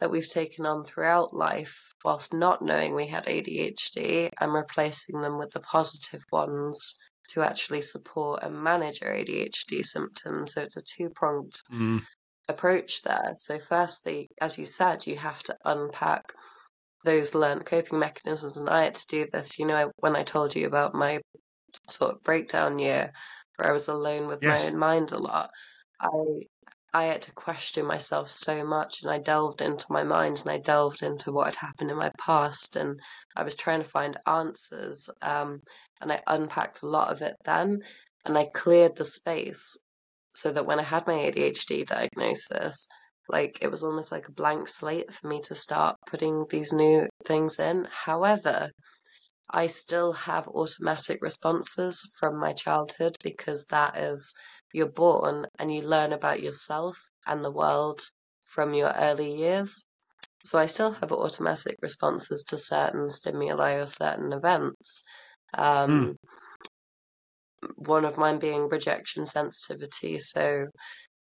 [0.00, 5.38] that we've taken on throughout life whilst not knowing we had ADHD and replacing them
[5.38, 6.96] with the positive ones
[7.32, 10.52] to actually support and manage your ADHD symptoms.
[10.52, 12.02] So it's a two pronged mm.
[12.48, 13.32] approach there.
[13.34, 16.32] So, firstly, as you said, you have to unpack
[17.04, 18.56] those learned coping mechanisms.
[18.56, 21.20] And I had to do this, you know, when I told you about my
[21.88, 23.12] sort of breakdown year
[23.56, 24.64] where I was alone with yes.
[24.64, 25.50] my own mind a lot.
[26.00, 26.08] I
[26.94, 30.58] I had to question myself so much and I delved into my mind and I
[30.58, 33.00] delved into what had happened in my past and
[33.34, 35.62] I was trying to find answers um,
[36.00, 37.82] and I unpacked a lot of it then
[38.26, 39.78] and I cleared the space
[40.34, 42.86] so that when I had my ADHD diagnosis,
[43.28, 47.08] like it was almost like a blank slate for me to start putting these new
[47.24, 47.88] things in.
[47.90, 48.70] However,
[49.50, 54.34] I still have automatic responses from my childhood because that is
[54.72, 58.02] you're born and you learn about yourself and the world
[58.46, 59.84] from your early years.
[60.44, 65.04] So I still have automatic responses to certain stimuli or certain events.
[65.54, 66.16] Um,
[67.62, 67.68] mm.
[67.76, 70.18] One of mine being rejection sensitivity.
[70.18, 70.66] So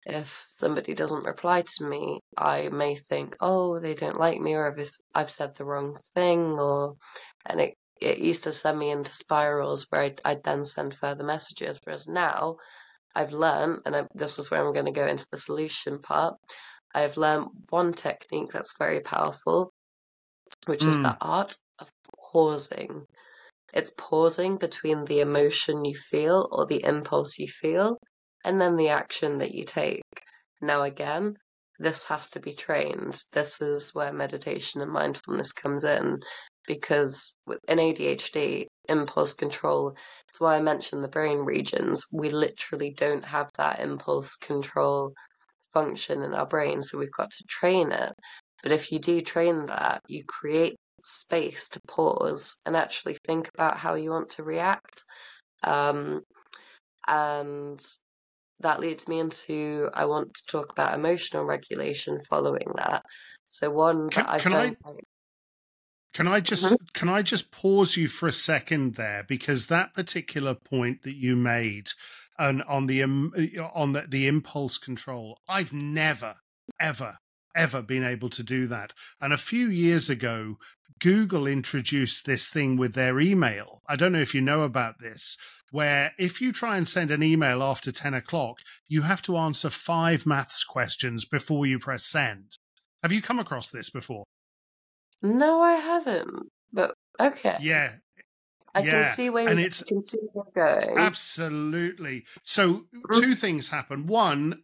[0.07, 4.75] if somebody doesn't reply to me, I may think, oh, they don't like me, or
[5.15, 6.97] I've said the wrong thing, or
[7.47, 11.23] and it it used to send me into spirals where I'd, I'd then send further
[11.23, 11.79] messages.
[11.85, 12.57] Whereas now,
[13.15, 16.35] I've learned, and I, this is where I'm going to go into the solution part.
[16.95, 19.73] I've learned one technique that's very powerful,
[20.67, 20.89] which mm.
[20.89, 21.17] is the hmm.
[21.21, 21.91] art of
[22.33, 23.07] pausing.
[23.73, 27.99] It's pausing between the emotion you feel or the impulse you feel
[28.45, 30.03] and then the action that you take.
[30.61, 31.37] Now, again,
[31.79, 33.19] this has to be trained.
[33.33, 36.21] This is where meditation and mindfulness comes in
[36.67, 37.35] because
[37.67, 42.07] in ADHD, impulse control, That's why I mentioned the brain regions.
[42.13, 45.15] We literally don't have that impulse control
[45.73, 48.13] function in our brain, so we've got to train it.
[48.63, 53.79] But if you do train that, you create space to pause and actually think about
[53.79, 55.03] how you want to react.
[55.65, 56.23] Um,
[57.07, 57.81] and
[58.61, 63.03] that leads me into I want to talk about emotional regulation following that.
[63.49, 64.77] So one can, that I've can done.
[64.85, 64.91] I,
[66.13, 66.85] can I just mm-hmm.
[66.93, 71.37] can I just pause you for a second there because that particular point that you
[71.37, 71.89] made
[72.39, 73.33] and on the um,
[73.75, 76.37] on the, the impulse control, I've never
[76.81, 77.19] ever
[77.55, 78.93] ever been able to do that.
[79.21, 80.57] And a few years ago,
[81.01, 83.83] Google introduced this thing with their email.
[83.87, 85.37] I don't know if you know about this,
[85.71, 88.59] where if you try and send an email after 10 o'clock,
[88.89, 92.57] you have to answer five maths questions before you press send.
[93.03, 94.25] Have you come across this before?
[95.23, 96.51] No, I haven't.
[96.73, 97.57] But okay.
[97.61, 97.93] Yeah.
[98.75, 98.91] I yeah.
[98.91, 100.99] can see where and you it's, can see where going.
[100.99, 102.25] Absolutely.
[102.43, 103.21] So mm-hmm.
[103.21, 104.07] two things happen.
[104.07, 104.63] One,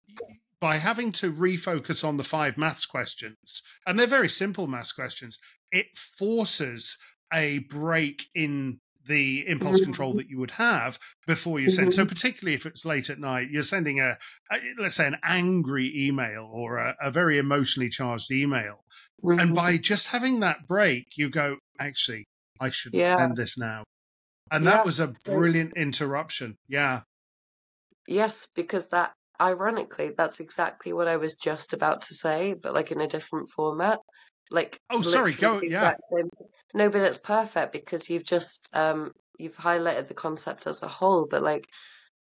[0.60, 5.38] by having to refocus on the five maths questions, and they're very simple maths questions,
[5.70, 6.96] it forces
[7.32, 9.84] a break in the impulse mm-hmm.
[9.84, 11.88] control that you would have before you send.
[11.88, 11.94] Mm-hmm.
[11.94, 14.16] So, particularly if it's late at night, you're sending a,
[14.52, 18.84] a let's say, an angry email or a, a very emotionally charged email.
[19.24, 19.40] Mm-hmm.
[19.40, 22.26] And by just having that break, you go, actually,
[22.60, 23.16] I shouldn't yeah.
[23.16, 23.84] send this now.
[24.50, 24.70] And yeah.
[24.72, 26.56] that was a brilliant interruption.
[26.68, 27.00] Yeah.
[28.06, 32.90] Yes, because that ironically, that's exactly what I was just about to say, but like
[32.90, 33.98] in a different format.
[34.50, 35.94] Like oh, sorry, go yeah.
[36.10, 36.30] Same.
[36.74, 41.26] No, but it's perfect because you've just um you've highlighted the concept as a whole.
[41.30, 41.66] But like,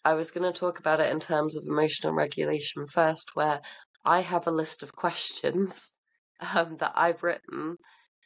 [0.03, 3.61] I was going to talk about it in terms of emotional regulation first, where
[4.05, 5.93] I have a list of questions
[6.55, 7.77] um, that I've written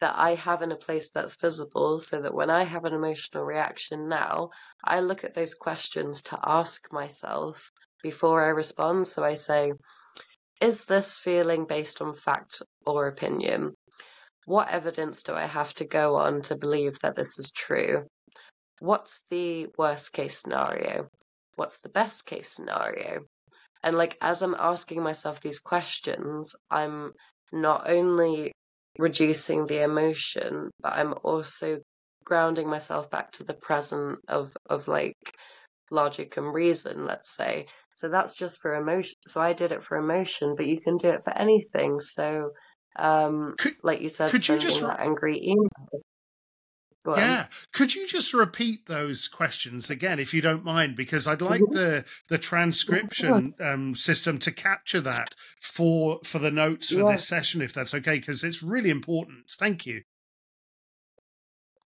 [0.01, 3.43] that I have in a place that's visible so that when I have an emotional
[3.43, 4.49] reaction now,
[4.83, 9.07] I look at those questions to ask myself before I respond.
[9.07, 9.71] So I say,
[10.61, 13.75] is this feeling based on fact or opinion?
[14.45, 18.05] What evidence do I have to go on to believe that this is true?
[18.79, 21.07] What's the worst case scenario?
[21.55, 23.21] What's the best case scenario?
[23.83, 27.13] And like, as I'm asking myself these questions, I'm
[27.51, 28.51] not only
[28.97, 31.79] reducing the emotion, but I'm also
[32.25, 35.17] grounding myself back to the present of, of like
[35.91, 37.67] logic and reason, let's say.
[37.95, 39.15] So that's just for emotion.
[39.27, 41.99] So I did it for emotion, but you can do it for anything.
[41.99, 42.51] So,
[42.95, 45.67] um, could, like you said, could you just re- angry email.
[47.05, 50.95] Yeah, could you just repeat those questions again, if you don't mind?
[50.95, 51.75] Because I'd like mm-hmm.
[51.75, 57.11] the the transcription um, system to capture that for for the notes for yeah.
[57.11, 59.51] this session, if that's okay, because it's really important.
[59.51, 60.03] Thank you.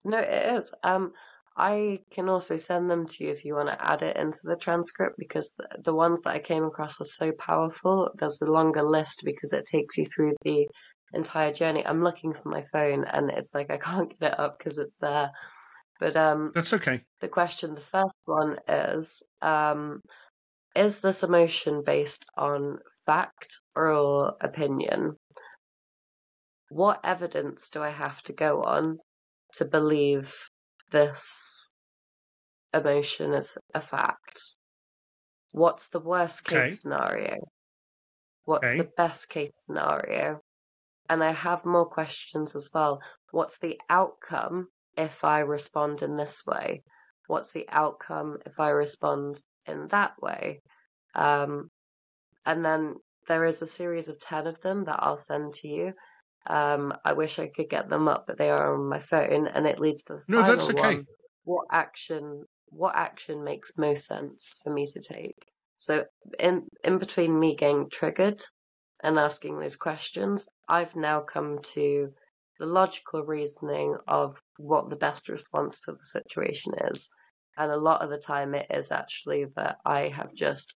[0.06, 0.74] No, it is.
[0.84, 1.14] Um,
[1.58, 4.56] I can also send them to you if you want to add it into the
[4.56, 8.12] transcript because the, the ones that I came across are so powerful.
[8.14, 10.68] There's a longer list because it takes you through the
[11.14, 11.86] entire journey.
[11.86, 14.98] I'm looking for my phone and it's like I can't get it up because it's
[14.98, 15.32] there.
[16.00, 17.04] But um That's okay.
[17.22, 20.02] The question the first one is um
[20.76, 25.16] is this emotion based on fact or opinion?
[26.70, 28.98] What evidence do I have to go on
[29.54, 30.36] to believe
[30.92, 31.74] this
[32.74, 34.42] emotion is a fact.
[35.52, 36.70] What's the worst case okay.
[36.70, 37.38] scenario?
[38.46, 38.78] What's okay.
[38.78, 40.42] the best case scenario?
[41.10, 43.02] And I have more questions as well.
[43.32, 46.84] What's the outcome if I respond in this way?
[47.28, 50.62] What's the outcome if I respond in that way?
[51.16, 51.70] Um,
[52.46, 52.96] and then
[53.28, 55.94] there is a series of 10 of them that I'll send to you.
[56.46, 59.68] Um, I wish I could get them up, but they are on my phone, and
[59.68, 60.96] it leads to the no, final that's okay.
[60.96, 61.08] one.
[61.44, 62.46] What action?
[62.70, 65.36] What action makes most sense for me to take?
[65.76, 66.06] So
[66.40, 68.42] in in between me getting triggered
[69.02, 72.14] and asking those questions, I've now come to
[72.60, 77.10] the logical reasoning of what the best response to the situation is.
[77.58, 80.74] And a lot of the time, it is actually that I have just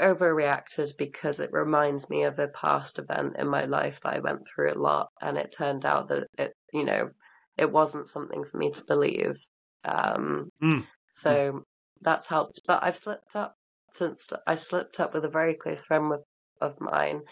[0.00, 4.46] overreacted because it reminds me of a past event in my life that I went
[4.46, 7.10] through a lot, and it turned out that it, you know,
[7.56, 9.36] it wasn't something for me to believe.
[9.84, 10.84] Um, mm.
[11.10, 11.64] So
[12.00, 12.60] that's helped.
[12.66, 13.56] But I've slipped up
[13.92, 16.20] since I slipped up with a very close friend with,
[16.60, 17.22] of mine,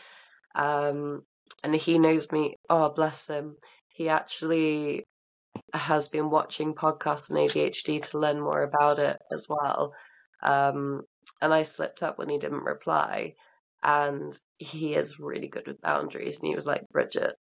[0.54, 1.22] um,
[1.62, 2.56] and he knows me.
[2.68, 3.56] Oh, bless him.
[3.88, 5.04] He actually
[5.72, 9.92] has been watching podcasts on ADHD to learn more about it as well.
[10.42, 11.02] Um,
[11.40, 13.34] and I slipped up when he didn't reply.
[13.82, 16.40] And he is really good with boundaries.
[16.40, 17.36] And he was like, Bridget,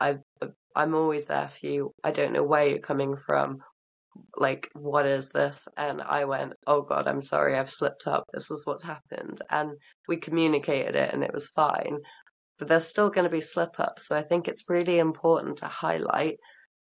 [0.00, 0.18] I,
[0.74, 1.94] I'm always there for you.
[2.02, 3.62] I don't know where you're coming from.
[4.36, 5.68] Like, what is this?
[5.76, 8.28] And I went, Oh God, I'm sorry, I've slipped up.
[8.32, 9.38] This is what's happened.
[9.50, 9.72] And
[10.08, 11.98] we communicated it and it was fine.
[12.58, 14.08] But there's still going to be slip ups.
[14.08, 16.38] So I think it's really important to highlight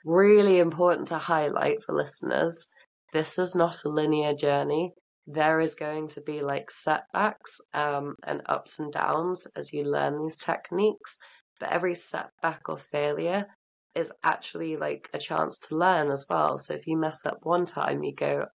[0.04, 2.70] really important to highlight for listeners.
[3.12, 4.92] This is not a linear journey.
[5.26, 10.22] There is going to be like setbacks um, and ups and downs as you learn
[10.22, 11.18] these techniques.
[11.58, 13.46] But every setback or failure
[13.94, 16.58] is actually like a chance to learn as well.
[16.58, 18.46] So if you mess up one time, you go,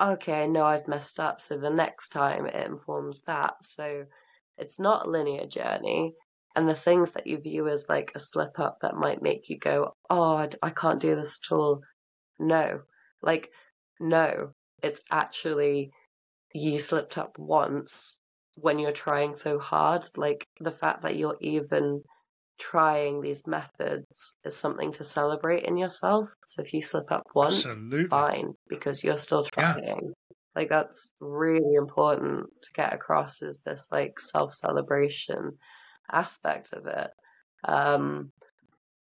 [0.00, 1.40] okay, I know I've messed up.
[1.40, 3.54] So the next time it informs that.
[3.62, 4.04] So
[4.58, 6.14] it's not a linear journey.
[6.56, 9.58] And the things that you view as like a slip up that might make you
[9.58, 11.80] go, oh, I can't do this at all.
[12.38, 12.82] No,
[13.22, 13.50] like,
[13.98, 15.90] no, it's actually
[16.52, 18.18] you slipped up once
[18.56, 20.04] when you're trying so hard.
[20.16, 22.02] Like the fact that you're even
[22.58, 26.32] trying these methods is something to celebrate in yourself.
[26.46, 28.08] So if you slip up once, Absolutely.
[28.08, 29.82] fine, because you're still trying.
[29.84, 30.40] Yeah.
[30.54, 35.58] Like that's really important to get across is this like self celebration
[36.10, 37.10] aspect of it.
[37.64, 38.30] Um,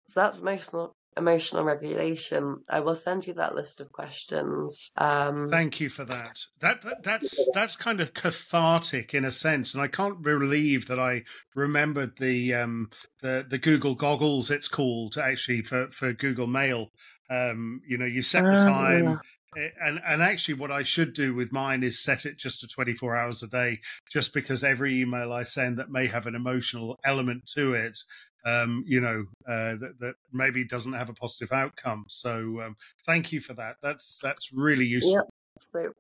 [0.09, 2.63] so that's emotional emotional regulation.
[2.69, 4.93] I will send you that list of questions.
[4.97, 6.41] Um, Thank you for that.
[6.61, 7.03] That, that.
[7.03, 12.19] That's that's kind of cathartic in a sense, and I can't believe that I remembered
[12.19, 12.91] the um,
[13.21, 14.51] the the Google goggles.
[14.51, 16.91] It's called actually for for Google Mail.
[17.31, 19.21] Um, you know, you set the ah, time.
[19.57, 19.63] Yeah.
[19.63, 22.69] Eh, and and actually, what I should do with mine is set it just to
[22.69, 23.81] 24 hours a day,
[24.11, 27.99] just because every email I send that may have an emotional element to it
[28.45, 32.05] um, you know, uh, that, that, maybe doesn't have a positive outcome.
[32.09, 32.77] So um,
[33.07, 33.77] thank you for that.
[33.83, 35.15] That's that's really useful.
[35.15, 35.25] Yep.
[35.61, 35.93] So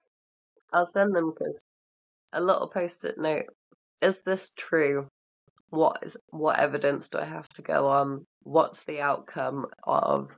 [0.72, 1.62] I'll send them because
[2.32, 3.46] a little post-it note.
[4.00, 5.06] Is this true?
[5.70, 8.24] What is what evidence do I have to go on?
[8.42, 10.30] What's the outcome of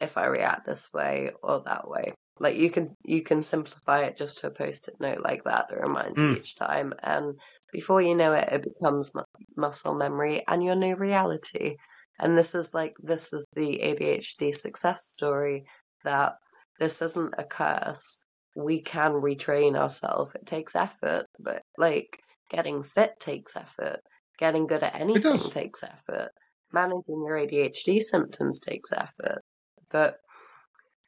[0.00, 2.14] if I react this way or that way?
[2.40, 5.80] Like you can you can simplify it just to a post-it note like that that
[5.80, 6.30] reminds mm.
[6.30, 7.38] you each time, and
[7.72, 9.12] before you know it, it becomes
[9.56, 11.76] muscle memory and your new reality.
[12.18, 15.64] And this is like this is the ADHD success story
[16.04, 16.34] that
[16.78, 18.24] this isn't a curse.
[18.56, 20.32] We can retrain ourselves.
[20.34, 22.18] It takes effort, but like
[22.50, 24.00] getting fit takes effort.
[24.38, 26.30] Getting good at anything takes effort.
[26.72, 29.42] Managing your ADHD symptoms takes effort.
[29.90, 30.18] But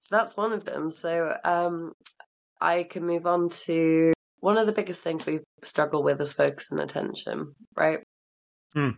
[0.07, 0.92] so that's one of them.
[0.92, 1.92] So um,
[2.61, 6.70] I can move on to one of the biggest things we struggle with is focus
[6.70, 8.04] and attention, right?
[8.72, 8.90] Hmm.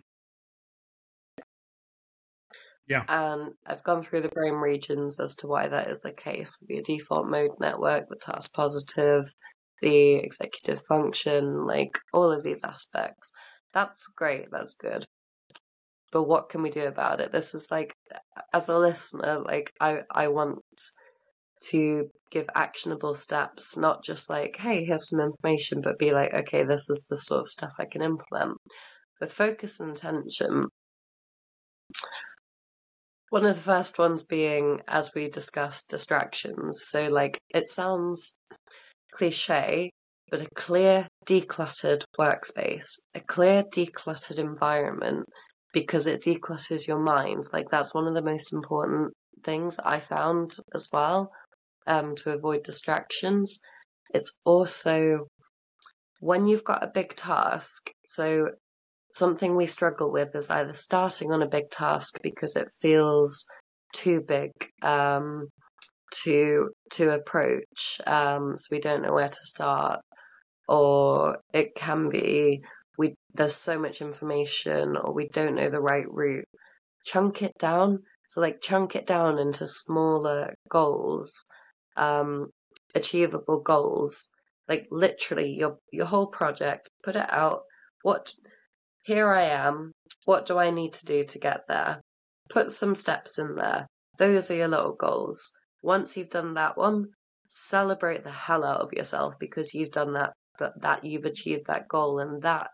[2.86, 3.04] Yeah.
[3.08, 6.82] And I've gone through the brain regions as to why that is the case your
[6.82, 9.32] default mode network, the task positive,
[9.80, 13.32] the executive function, like all of these aspects.
[13.72, 14.50] That's great.
[14.50, 15.06] That's good.
[16.10, 17.32] But what can we do about it?
[17.32, 17.94] This is like,
[18.52, 20.60] as a listener, like I, I want
[21.70, 26.64] to give actionable steps, not just like, hey, here's some information, but be like, okay,
[26.64, 28.58] this is the sort of stuff I can implement.
[29.20, 30.68] With focus and attention,
[33.30, 36.84] one of the first ones being, as we discussed, distractions.
[36.86, 38.38] So, like, it sounds
[39.12, 39.90] cliche,
[40.30, 45.26] but a clear, decluttered workspace, a clear, decluttered environment,
[45.72, 47.44] because it declutters your mind.
[47.52, 49.12] Like, that's one of the most important
[49.44, 51.30] things I found as well
[51.86, 53.60] um, to avoid distractions.
[54.12, 55.28] It's also
[56.20, 57.90] when you've got a big task.
[58.06, 58.50] So
[59.12, 63.46] something we struggle with is either starting on a big task because it feels
[63.92, 64.52] too big
[64.82, 65.48] um,
[66.24, 70.00] to to approach, um, so we don't know where to start,
[70.68, 72.62] or it can be
[72.98, 76.48] we there's so much information, or we don't know the right route.
[77.06, 78.00] Chunk it down.
[78.26, 81.42] So like chunk it down into smaller goals
[81.98, 82.50] um,
[82.94, 84.30] achievable goals.
[84.68, 87.62] Like literally your your whole project, put it out.
[88.02, 88.32] What
[89.04, 89.92] here I am.
[90.24, 92.00] What do I need to do to get there?
[92.50, 93.86] Put some steps in there.
[94.18, 95.52] Those are your little goals.
[95.82, 97.06] Once you've done that one,
[97.48, 101.88] celebrate the hell out of yourself because you've done that that, that you've achieved that
[101.88, 102.68] goal and that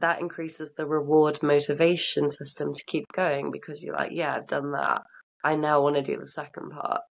[0.00, 4.72] that increases the reward motivation system to keep going because you're like, yeah, I've done
[4.72, 5.02] that.
[5.42, 7.02] I now want to do the second part.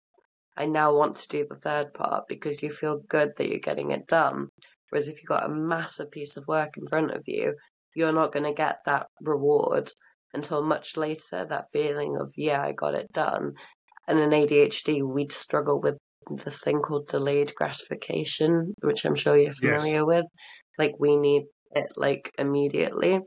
[0.56, 3.90] I now want to do the third part because you feel good that you're getting
[3.90, 4.48] it done.
[4.90, 7.54] Whereas if you've got a massive piece of work in front of you,
[7.94, 9.90] you're not going to get that reward
[10.32, 13.54] until much later, that feeling of, yeah, I got it done.
[14.06, 15.96] And in ADHD, we struggle with
[16.44, 20.04] this thing called delayed gratification, which I'm sure you're familiar yes.
[20.04, 20.24] with.
[20.78, 21.44] Like, we need
[21.74, 23.20] it like immediately.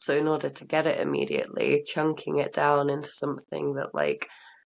[0.00, 4.28] So, in order to get it immediately, chunking it down into something that, like,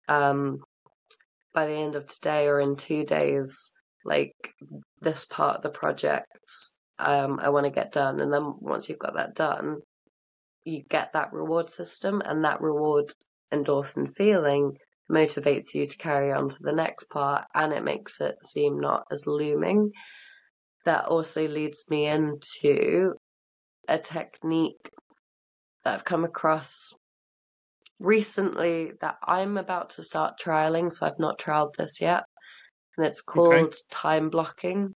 [0.08, 0.60] um,
[1.52, 4.34] by the end of today or in two days, like
[5.00, 6.26] this part of the project,
[6.98, 8.20] um, I want to get done.
[8.20, 9.78] And then once you've got that done,
[10.64, 13.12] you get that reward system and that reward
[13.52, 14.76] endorphin feeling
[15.10, 19.06] motivates you to carry on to the next part and it makes it seem not
[19.10, 19.92] as looming.
[20.84, 23.14] That also leads me into
[23.88, 24.90] a technique
[25.84, 26.94] that I've come across
[27.98, 32.24] recently that I'm about to start trialing, so I've not trialed this yet.
[32.96, 33.76] And it's called okay.
[33.90, 34.94] time blocking.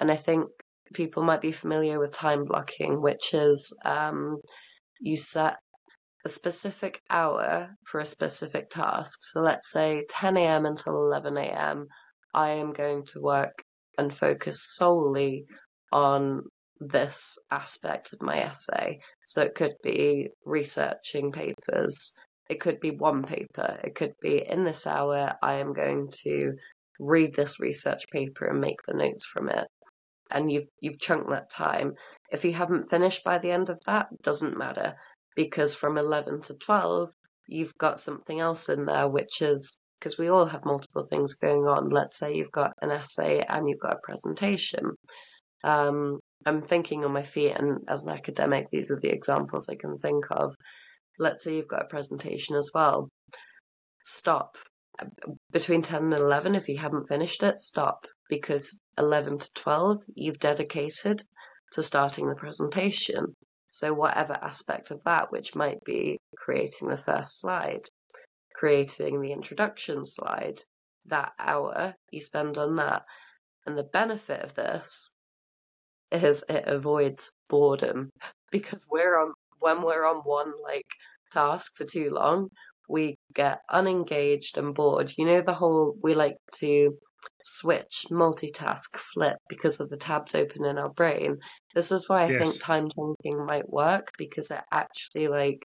[0.00, 0.48] And I think
[0.94, 4.38] people might be familiar with time blocking, which is um,
[5.00, 5.56] you set
[6.24, 9.18] a specific hour for a specific task.
[9.22, 10.66] So let's say 10 a.m.
[10.66, 11.86] until 11 a.m.
[12.34, 13.62] I am going to work
[13.98, 15.44] and focus solely
[15.92, 16.44] on
[16.80, 19.00] this aspect of my essay.
[19.26, 22.14] So it could be researching papers,
[22.48, 26.52] it could be one paper, it could be in this hour, I am going to
[26.98, 29.66] read this research paper and make the notes from it.
[30.30, 31.94] And you've you've chunked that time.
[32.30, 34.94] If you haven't finished by the end of that, doesn't matter
[35.34, 37.10] because from 11 to 12,
[37.46, 41.66] you've got something else in there, which is because we all have multiple things going
[41.66, 41.90] on.
[41.90, 44.92] Let's say you've got an essay and you've got a presentation.
[45.64, 49.74] Um, I'm thinking on my feet, and as an academic, these are the examples I
[49.74, 50.54] can think of.
[51.18, 53.08] Let's say you've got a presentation as well.
[54.04, 54.56] Stop.
[55.52, 60.38] Between 10 and 11, if you haven't finished it, stop because 11 to 12, you've
[60.38, 61.20] dedicated
[61.72, 63.34] to starting the presentation.
[63.70, 67.82] So, whatever aspect of that, which might be creating the first slide,
[68.58, 70.60] creating the introduction slide,
[71.06, 73.02] that hour you spend on that.
[73.64, 75.14] And the benefit of this
[76.10, 78.10] is it avoids boredom
[78.50, 80.86] because we're on when we're on one like
[81.30, 82.48] task for too long,
[82.88, 85.12] we get unengaged and bored.
[85.16, 86.96] You know the whole we like to
[87.44, 91.38] switch, multitask, flip because of the tabs open in our brain.
[91.74, 92.38] This is why I yes.
[92.38, 95.62] think time chunking might work because it actually like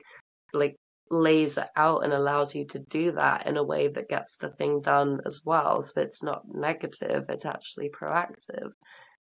[0.54, 0.76] like
[1.12, 4.50] lays it out and allows you to do that in a way that gets the
[4.50, 5.84] thing done as well.
[5.84, 8.72] So it's not negative, it's actually proactive.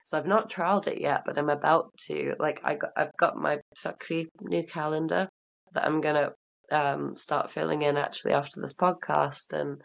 [0.04, 2.34] So I've not trialed it yet, but I'm about to.
[2.38, 5.28] Like I got, I've got my sexy new calendar
[5.74, 6.32] that I'm gonna
[6.70, 9.82] um, start filling in actually after this podcast, and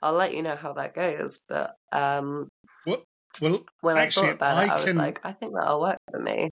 [0.00, 1.44] I'll let you know how that goes.
[1.48, 2.48] But um,
[2.86, 3.02] well,
[3.40, 5.98] well, when actually, I thought about I it, I was like, I think that'll work
[6.10, 6.50] for me.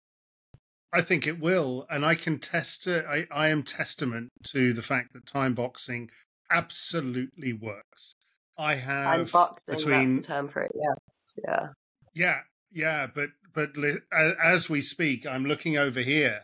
[0.94, 3.04] I think it will, and I can test it.
[3.04, 6.08] I, I am testament to the fact that time boxing
[6.50, 8.14] absolutely works.
[8.56, 9.74] I have time boxing.
[9.74, 10.72] Between, that's the term for it.
[10.72, 11.68] Yes, yeah,
[12.14, 12.40] yeah,
[12.70, 13.06] yeah.
[13.12, 13.70] But but
[14.12, 16.42] as we speak, I'm looking over here,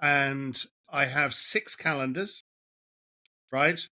[0.00, 0.56] and
[0.90, 2.42] I have six calendars.
[3.52, 3.86] Right,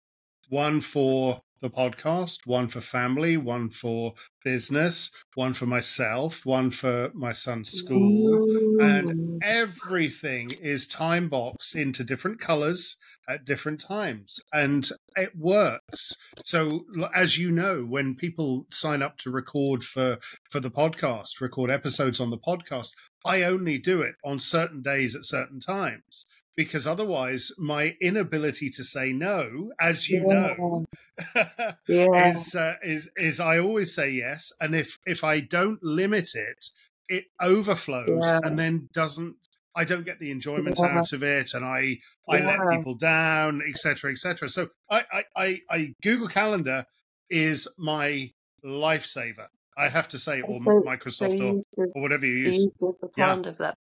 [0.48, 7.12] one for the podcast, one for family, one for business, one for myself, one for
[7.14, 8.36] my son's school.
[8.36, 8.80] Ooh.
[8.80, 12.96] And everything is time boxed into different colors
[13.28, 14.40] at different times.
[14.54, 16.16] And it works.
[16.46, 20.18] So as you know, when people sign up to record for
[20.50, 22.92] for the podcast, record episodes on the podcast,
[23.26, 26.26] I only do it on certain days at certain times
[26.58, 30.56] because otherwise my inability to say no as you yeah.
[30.58, 30.86] know
[31.88, 32.32] yeah.
[32.32, 36.66] is uh, is is I always say yes and if if I don't limit it
[37.08, 38.40] it overflows yeah.
[38.44, 39.36] and then doesn't
[39.76, 44.12] I don't get the enjoyment out of it and I I let people down etc
[44.12, 46.86] etc so I, I I I Google Calendar
[47.30, 48.32] is my
[48.66, 49.48] lifesaver
[49.80, 52.68] I have to say, or so, Microsoft, so or, or, whatever you use.
[53.16, 53.36] yeah.
[53.36, 53.78] that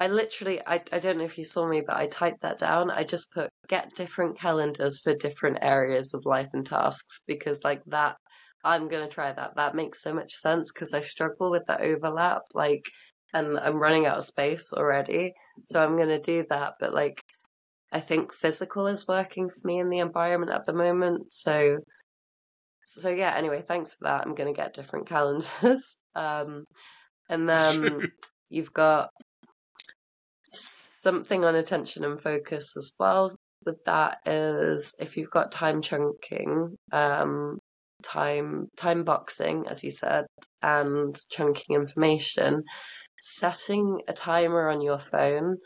[0.00, 2.90] I literally, I, I don't know if you saw me, but I typed that down.
[2.90, 7.82] I just put get different calendars for different areas of life and tasks because, like,
[7.86, 8.16] that,
[8.64, 9.56] I'm going to try that.
[9.56, 12.86] That makes so much sense because I struggle with the overlap, like,
[13.32, 15.34] and I'm running out of space already.
[15.64, 16.74] So I'm going to do that.
[16.80, 17.22] But, like,
[17.92, 21.32] I think physical is working for me in the environment at the moment.
[21.32, 21.78] So,
[22.84, 24.26] so yeah, anyway, thanks for that.
[24.26, 25.98] I'm going to get different calendars.
[26.16, 26.64] um,
[27.28, 28.08] and then
[28.50, 29.10] you've got
[30.54, 33.34] something on attention and focus as well
[33.64, 37.58] with that is if you've got time chunking, um,
[38.02, 40.26] time time boxing, as you said,
[40.62, 42.64] and chunking information,
[43.20, 45.56] setting a timer on your phone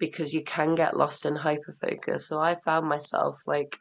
[0.00, 2.22] because you can get lost in hyperfocus.
[2.22, 3.76] So I found myself like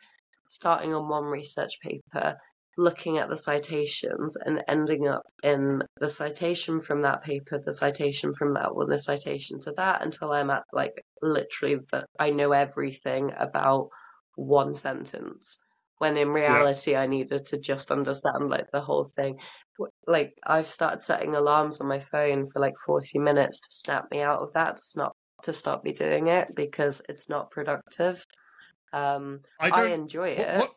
[0.48, 2.38] starting on one research paper
[2.78, 8.34] looking at the citations and ending up in the citation from that paper, the citation
[8.34, 12.52] from that one, the citation to that until I'm at like literally that I know
[12.52, 13.90] everything about
[14.36, 15.64] one sentence.
[16.00, 17.02] When in reality, yeah.
[17.02, 19.38] I needed to just understand like the whole thing.
[20.08, 24.22] Like I've started setting alarms on my phone for like 40 minutes to snap me
[24.22, 28.26] out of that, to not to stop me doing it because it's not productive.
[28.92, 30.58] Um, I, I enjoy it.
[30.60, 30.72] What,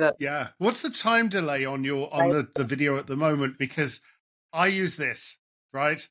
[0.00, 0.48] But Yeah.
[0.58, 3.58] What's the time delay on your on the, the video at the moment?
[3.58, 4.00] Because
[4.52, 5.36] I use this,
[5.72, 6.08] right?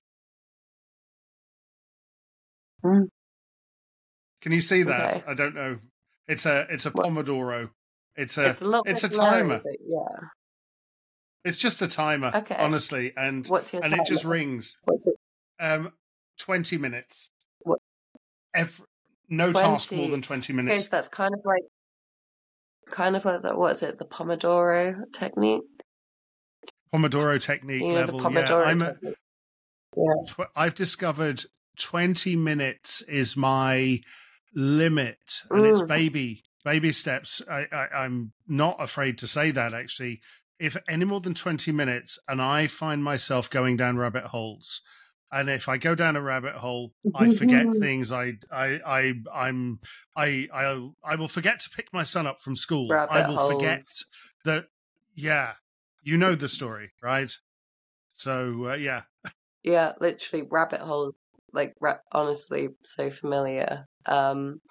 [2.86, 3.10] Mm.
[4.42, 5.16] Can you see that?
[5.18, 5.24] Okay.
[5.28, 5.80] I don't know.
[6.28, 7.72] It's a it's a Pomodoro.
[8.16, 9.62] It's a it's a it's a blurry, timer.
[9.64, 10.28] but yeah.
[11.44, 12.56] it's just a timer, Okay.
[12.58, 14.78] honestly, and What's your and it just rings.
[14.86, 15.16] What's it?
[15.60, 15.92] Um,
[16.38, 17.30] twenty minutes.
[17.62, 17.80] What?
[18.54, 18.86] Every,
[19.30, 20.84] no task more than twenty Okay, minutes.
[20.84, 21.64] so that's kind of like
[22.92, 25.64] kind of like the what is it, the Pomodoro technique?
[26.94, 28.32] Pomodoro technique You know, level.
[28.34, 28.82] Yeah, I'm.
[28.82, 29.16] A, technique.
[30.28, 31.44] tw- I've discovered
[31.80, 34.02] 20 minutes is my
[34.54, 35.88] limit and it's Mm.
[35.88, 40.22] baby baby steps I, I i'm not afraid to say that actually
[40.60, 44.82] if any more than 20 minutes and i find myself going down rabbit holes
[45.32, 49.80] and if i go down a rabbit hole i forget things i i i i'm
[50.16, 53.38] i i i will forget to pick my son up from school i Rabbit will
[53.38, 53.82] forget
[54.46, 54.66] that
[55.16, 55.54] yeah
[56.04, 57.32] you know the story right
[58.14, 59.04] so uh, yeah
[59.64, 61.14] Yeah, literally rabbit hole.
[61.52, 63.86] Like, ra- honestly, so familiar.
[64.06, 64.62] Um,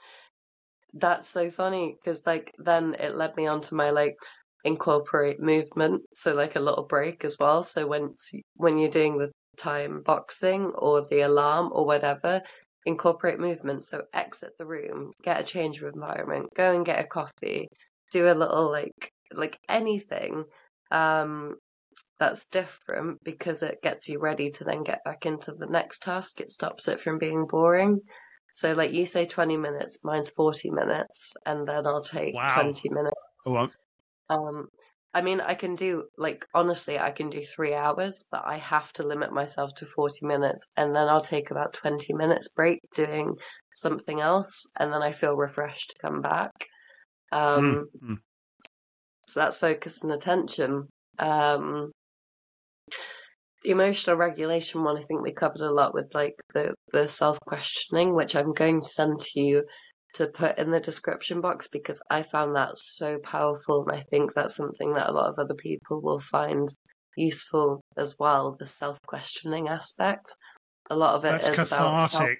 [0.94, 4.16] that's so funny because, like, then it led me on to my like
[4.64, 7.62] incorporate movement, so like a little break as well.
[7.62, 12.42] So once y- when you're doing the time boxing or the alarm or whatever,
[12.86, 13.84] incorporate movement.
[13.84, 17.68] So exit the room, get a change of environment, go and get a coffee,
[18.12, 20.44] do a little like like anything.
[20.90, 21.56] Um,
[22.18, 26.40] that's different because it gets you ready to then get back into the next task.
[26.40, 28.00] It stops it from being boring.
[28.52, 32.54] So, like you say, 20 minutes, mine's 40 minutes, and then I'll take Wow.
[32.54, 33.14] 20 minutes.
[33.46, 33.68] oh,
[34.30, 34.68] Um,
[35.14, 38.92] I mean, I can do, like, honestly, I can do three hours, but I have
[38.94, 43.36] to limit myself to 40 minutes, and then I'll take about 20 minutes break doing
[43.74, 46.52] something else, and then I feel refreshed to come back.
[47.32, 48.16] Um, mm, mm.
[49.26, 50.88] so that's focus and attention.
[51.18, 51.92] Um,
[53.62, 57.40] the emotional regulation one, I think we covered a lot with like the, the self
[57.40, 59.64] questioning, which I'm going to send to you
[60.14, 63.86] to put in the description box because I found that so powerful.
[63.88, 66.68] And I think that's something that a lot of other people will find
[67.16, 70.32] useful as well the self questioning aspect.
[70.90, 72.30] A lot of it that's is about self-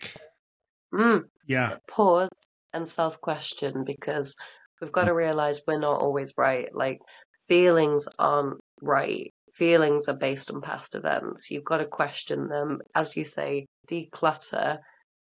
[0.94, 1.76] mm, yeah.
[1.86, 4.36] Pause and self question because
[4.80, 6.68] we've got to realize we're not always right.
[6.72, 7.00] Like
[7.48, 9.32] feelings aren't right.
[9.52, 11.50] Feelings are based on past events.
[11.50, 12.80] You've got to question them.
[12.94, 14.78] As you say, declutter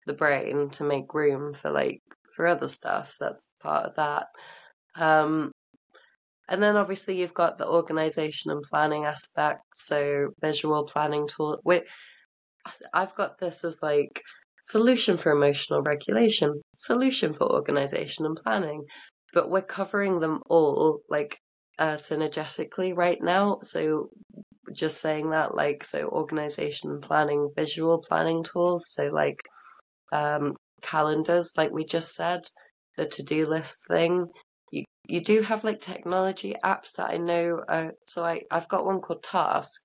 [0.07, 2.01] the brain to make room for like
[2.37, 3.13] for other stuff.
[3.13, 4.27] So that's part of that.
[4.97, 5.53] Um,
[6.49, 9.63] and then obviously you've got the organization and planning aspect.
[9.75, 11.61] So visual planning tool.
[11.65, 11.85] Wait,
[12.93, 14.23] I've got this as like
[14.61, 18.85] solution for emotional regulation, solution for organization and planning.
[19.33, 21.39] But we're covering them all like
[21.79, 23.59] uh, synergetically right now.
[23.63, 24.11] So
[24.73, 28.89] just saying that, like, so organization and planning, visual planning tools.
[28.89, 29.41] So like
[30.13, 32.43] um, calendars, like we just said,
[32.97, 34.27] the to-do list thing.
[34.71, 37.63] You you do have like technology apps that I know.
[37.69, 39.81] Uh, so I I've got one called Task,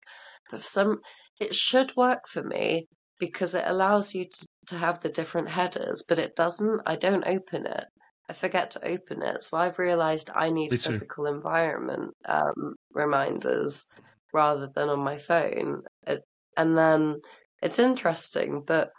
[0.52, 1.00] but some
[1.40, 2.88] it should work for me
[3.20, 6.82] because it allows you to, to have the different headers, but it doesn't.
[6.86, 7.86] I don't open it.
[8.30, 9.44] I forget to open it.
[9.44, 13.88] So I've realized I need physical environment um, reminders
[14.32, 15.82] rather than on my phone.
[16.06, 16.24] It,
[16.56, 17.22] and then
[17.62, 18.92] it's interesting, but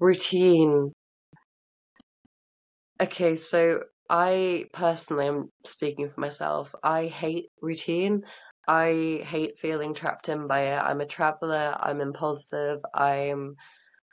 [0.00, 0.92] routine.
[3.00, 6.74] Okay, so I personally I'm speaking for myself.
[6.82, 8.24] I hate routine.
[8.68, 10.78] I hate feeling trapped in by it.
[10.78, 11.74] I'm a traveler.
[11.78, 12.80] I'm impulsive.
[12.94, 13.56] I'm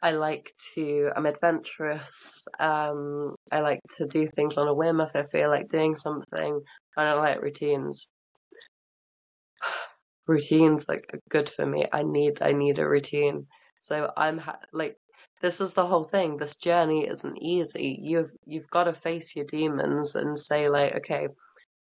[0.02, 2.48] I like to I'm adventurous.
[2.60, 6.62] Um I like to do things on a whim if I feel like doing something.
[6.98, 8.12] I don't like routines.
[10.28, 11.86] Routines like good for me.
[11.92, 13.48] I need I need a routine.
[13.80, 14.98] So I'm ha- like
[15.42, 16.38] this is the whole thing.
[16.38, 18.00] This journey isn't easy.
[18.02, 21.28] You've you've got to face your demons and say like, okay,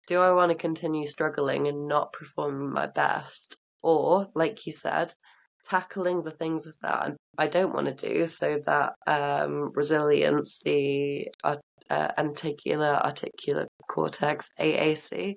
[0.06, 3.56] do I want to continue struggling and not performing my best?
[3.82, 5.12] Or, like you said,
[5.68, 11.56] tackling the things that I don't want to do so that um, resilience, the uh,
[11.90, 15.36] uh, anticular articular cortex, AAC,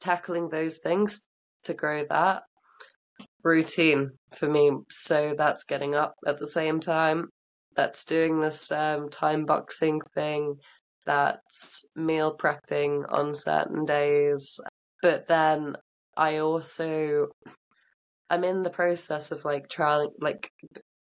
[0.00, 1.26] tackling those things
[1.64, 2.42] to grow that
[3.42, 4.70] routine for me.
[4.90, 7.28] So that's getting up at the same time.
[7.74, 10.56] That's doing this um, time boxing thing.
[11.06, 14.60] That's meal prepping on certain days.
[15.00, 15.76] But then
[16.16, 17.28] I also,
[18.30, 20.50] I'm in the process of like trying, like,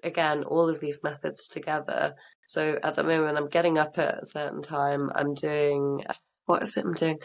[0.03, 2.15] again, all of these methods together.
[2.47, 5.11] So at the moment, I'm getting up at a certain time.
[5.15, 6.03] I'm doing,
[6.47, 7.19] what is it I'm doing?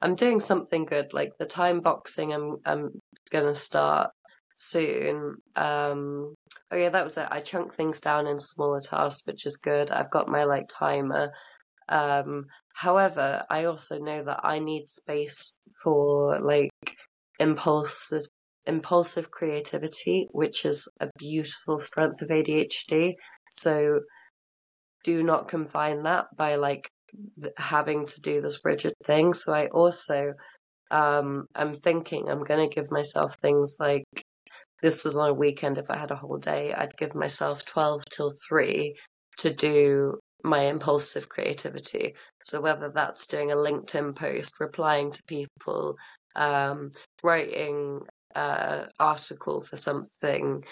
[0.00, 1.12] I'm doing something good.
[1.12, 3.00] Like the time boxing, I'm I'm
[3.30, 4.10] gonna start
[4.54, 5.36] soon.
[5.56, 6.34] Um,
[6.70, 7.28] oh yeah, that was it.
[7.30, 9.90] I chunk things down into smaller tasks, which is good.
[9.90, 11.32] I've got my like timer.
[11.88, 16.70] Um, however, I also know that I need space for like
[17.38, 18.22] impulsive
[18.66, 23.14] impulsive creativity, which is a beautiful strength of ADHD.
[23.50, 24.00] So
[25.04, 26.88] do not confine that by like
[27.56, 29.32] having to do this rigid thing.
[29.34, 30.34] So I also
[30.90, 34.04] um, I'm thinking I'm going to give myself things like
[34.82, 35.78] this is on a weekend.
[35.78, 38.96] If I had a whole day, I'd give myself 12 till 3
[39.38, 42.16] to do my impulsive creativity.
[42.42, 45.96] So whether that's doing a LinkedIn post, replying to people,
[46.34, 46.90] um,
[47.22, 48.00] writing
[48.34, 50.64] an article for something,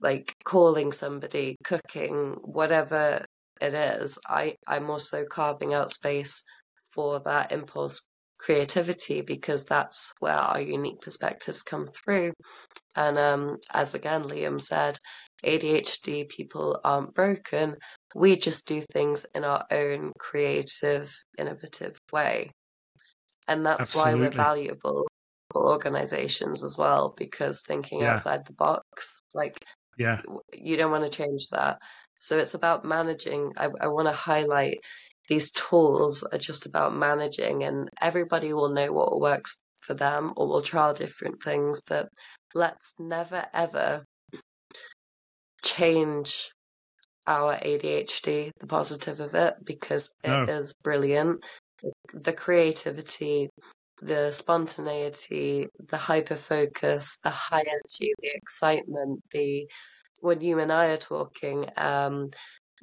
[0.00, 3.26] like calling somebody, cooking, whatever
[3.60, 6.44] it is, I, I'm also carving out space
[6.94, 8.07] for that impulse
[8.38, 12.32] creativity because that's where our unique perspectives come through.
[12.94, 14.98] And um, as again Liam said,
[15.44, 17.76] ADHD people aren't broken.
[18.14, 22.50] We just do things in our own creative, innovative way.
[23.46, 24.12] And that's Absolutely.
[24.12, 25.06] why we're valuable
[25.52, 28.12] for organizations as well, because thinking yeah.
[28.12, 29.64] outside the box, like,
[29.96, 30.20] yeah,
[30.52, 31.78] you don't want to change that.
[32.20, 33.52] So it's about managing.
[33.56, 34.80] I, I want to highlight
[35.28, 40.48] these tools are just about managing, and everybody will know what works for them or
[40.48, 41.82] will try different things.
[41.86, 42.08] But
[42.54, 44.04] let's never ever
[45.62, 46.50] change
[47.26, 50.44] our ADHD, the positive of it, because it no.
[50.44, 51.44] is brilliant.
[52.14, 53.50] The creativity,
[54.00, 59.68] the spontaneity, the hyper focus, the high energy, the excitement, the
[60.20, 62.30] when you and I are talking, um,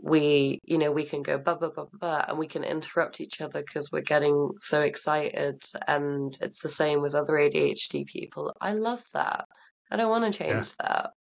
[0.01, 3.41] we, you know, we can go blah, blah, blah, blah, and we can interrupt each
[3.41, 5.63] other because we're getting so excited.
[5.87, 8.55] And it's the same with other ADHD people.
[8.59, 9.45] I love that.
[9.91, 10.87] I don't want to change yeah.
[10.87, 11.11] that.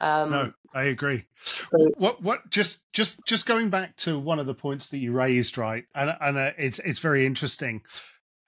[0.00, 1.26] Um, no, I agree.
[1.44, 5.12] So, what what just just just going back to one of the points that you
[5.12, 5.84] raised, right?
[5.94, 7.82] And and uh, it's it's very interesting.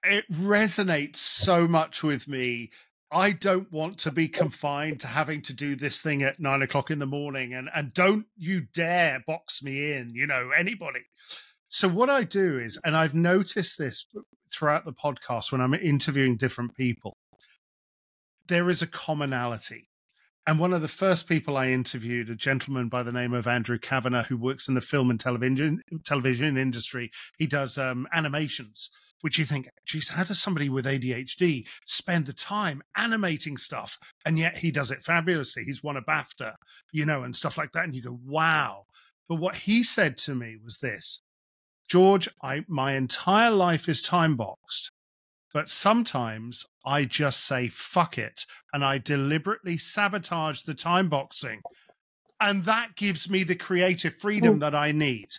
[0.03, 2.71] It resonates so much with me
[3.15, 6.91] I don't want to be confined to having to do this thing at nine o'clock
[6.91, 10.99] in the morning, and and don't you dare box me in, you know, anybody.
[11.69, 14.05] So what I do is, and I've noticed this
[14.53, 17.17] throughout the podcast when I'm interviewing different people,
[18.47, 19.87] there is a commonality.
[20.47, 23.79] And one of the first people I interviewed, a gentleman by the name of Andrew
[23.79, 27.09] Kavanagh, who works in the film and television television industry.
[27.39, 28.91] He does um, animations,
[29.21, 33.97] which you think, geez, how does somebody with ADHD spend the time animating stuff?
[34.23, 35.63] And yet he does it fabulously.
[35.63, 36.53] He's won a BAFTA,
[36.91, 37.85] you know, and stuff like that.
[37.85, 38.83] And you go, wow.
[39.27, 41.21] But what he said to me was this
[41.89, 44.91] George, I, my entire life is time boxed.
[45.55, 51.61] But sometimes I just say fuck it and I deliberately sabotage the time boxing.
[52.41, 55.29] And that gives me the creative freedom that I need.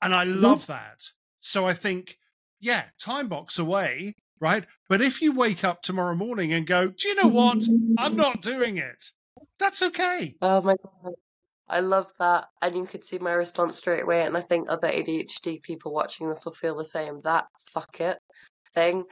[0.00, 0.40] And I mm-hmm.
[0.40, 1.08] love that.
[1.40, 2.16] So I think,
[2.60, 4.66] yeah, time box away, right?
[4.88, 7.58] But if you wake up tomorrow morning and go, do you know what?
[7.98, 9.06] I'm not doing it.
[9.58, 10.36] That's okay.
[10.40, 11.14] Oh my God.
[11.68, 12.46] I love that.
[12.62, 14.22] And you could see my response straight away.
[14.22, 17.18] And I think other ADHD people watching this will feel the same.
[17.24, 18.16] That fuck it
[18.74, 19.04] thing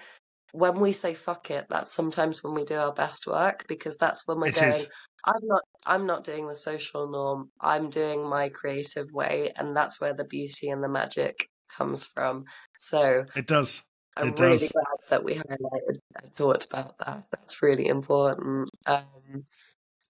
[0.53, 4.27] when we say fuck it, that's sometimes when we do our best work because that's
[4.27, 4.89] when we're it going, is.
[5.25, 7.51] I'm not I'm not doing the social norm.
[7.61, 12.45] I'm doing my creative way and that's where the beauty and the magic comes from.
[12.77, 13.83] So It does.
[14.17, 14.73] I'm it really does.
[14.73, 17.25] glad that we highlighted and thought about that.
[17.31, 18.71] That's really important.
[18.87, 19.45] Um,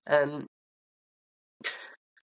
[0.07, 0.47] and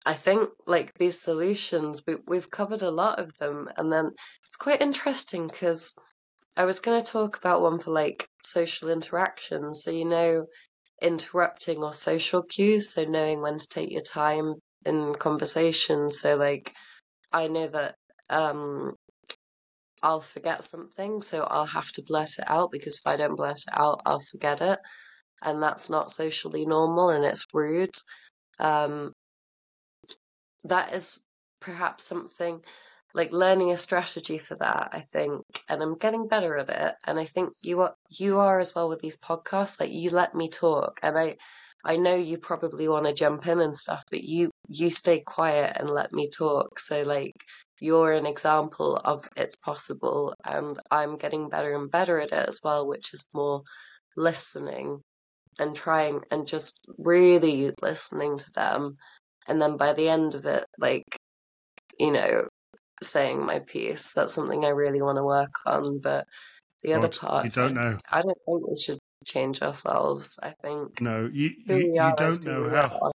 [0.05, 4.11] I think like these solutions, we, we've covered a lot of them, and then
[4.45, 5.95] it's quite interesting because
[6.57, 9.83] I was going to talk about one for like social interactions.
[9.83, 10.45] So, you know,
[11.01, 12.93] interrupting or social cues.
[12.93, 14.55] So, knowing when to take your time
[14.85, 16.09] in conversation.
[16.09, 16.73] So, like,
[17.31, 17.95] I know that
[18.29, 18.93] um,
[20.01, 21.21] I'll forget something.
[21.21, 24.23] So, I'll have to blurt it out because if I don't blurt it out, I'll
[24.31, 24.79] forget it.
[25.41, 27.93] And that's not socially normal and it's rude.
[28.59, 29.11] Um,
[30.63, 31.19] that is
[31.59, 32.61] perhaps something
[33.15, 36.95] like learning a strategy for that i think and i'm getting better at it.
[37.05, 40.35] And i think you are you are as well with these podcasts like you let
[40.35, 40.99] me talk.
[41.01, 41.37] And i
[41.83, 45.77] i know you probably want to jump in and stuff but you you stay quiet
[45.79, 46.79] and let me talk.
[46.79, 47.33] So like
[47.79, 52.61] you're an example of it's possible and i'm getting better and better at it as
[52.63, 53.63] well which is more
[54.17, 55.01] listening
[55.59, 58.97] and trying and just really listening to them.
[59.47, 61.05] And then by the end of it like
[61.99, 62.47] you know
[63.01, 64.13] saying my piece.
[64.13, 65.99] That's something I really want to work on.
[65.99, 66.27] But
[66.83, 67.97] the other part, you don't know.
[68.09, 70.39] I don't think we should change ourselves.
[70.41, 73.11] I think no, you you, you don't know how.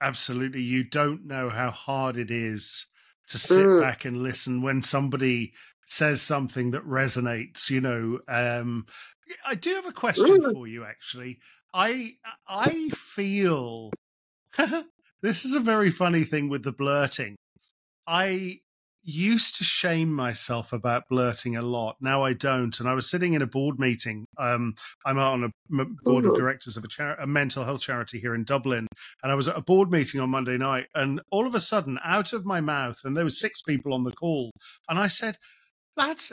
[0.00, 2.86] Absolutely, you don't know how hard it is
[3.28, 3.80] to sit mm.
[3.80, 5.52] back and listen when somebody
[5.86, 7.70] says something that resonates.
[7.70, 8.86] You know, um,
[9.46, 10.52] I do have a question mm.
[10.52, 10.84] for you.
[10.84, 11.38] Actually,
[11.72, 12.16] I
[12.48, 13.90] I feel
[15.22, 17.36] this is a very funny thing with the blurting.
[18.06, 18.60] I
[19.06, 21.96] used to shame myself about blurting a lot.
[22.00, 22.78] Now I don't.
[22.80, 24.26] And I was sitting in a board meeting.
[24.36, 24.74] Um,
[25.06, 28.88] I'm on a board of directors of a, a, mental health charity here in Dublin,
[29.22, 30.88] and I was at a board meeting on Monday night.
[30.94, 34.02] And all of a sudden, out of my mouth, and there were six people on
[34.02, 34.50] the call,
[34.88, 35.38] and I said,
[35.96, 36.32] "That's."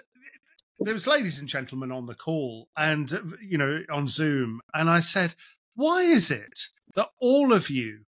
[0.79, 4.99] There was ladies and gentlemen on the call, and you know on Zoom, and I
[4.99, 5.35] said,
[5.75, 8.05] "Why is it that all of you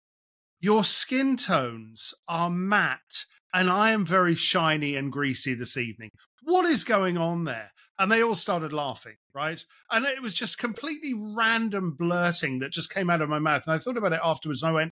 [0.62, 6.10] your skin tones are matte and I am very shiny and greasy this evening.
[6.44, 7.72] What is going on there?
[8.00, 9.64] And they all started laughing, right?
[9.92, 13.64] And it was just completely random blurting that just came out of my mouth.
[13.68, 14.92] And I thought about it afterwards and I went,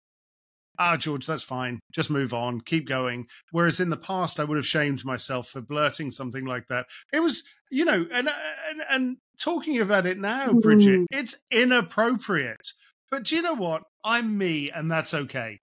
[0.79, 1.81] ah, George, that's fine.
[1.93, 3.27] Just move on, keep going.
[3.51, 6.87] Whereas in the past, I would have shamed myself for blurting something like that.
[7.13, 11.07] It was, you know, and and, and talking about it now, Bridget, mm.
[11.11, 12.73] it's inappropriate.
[13.11, 13.83] But do you know what?
[14.05, 15.61] I'm me, and that's okay.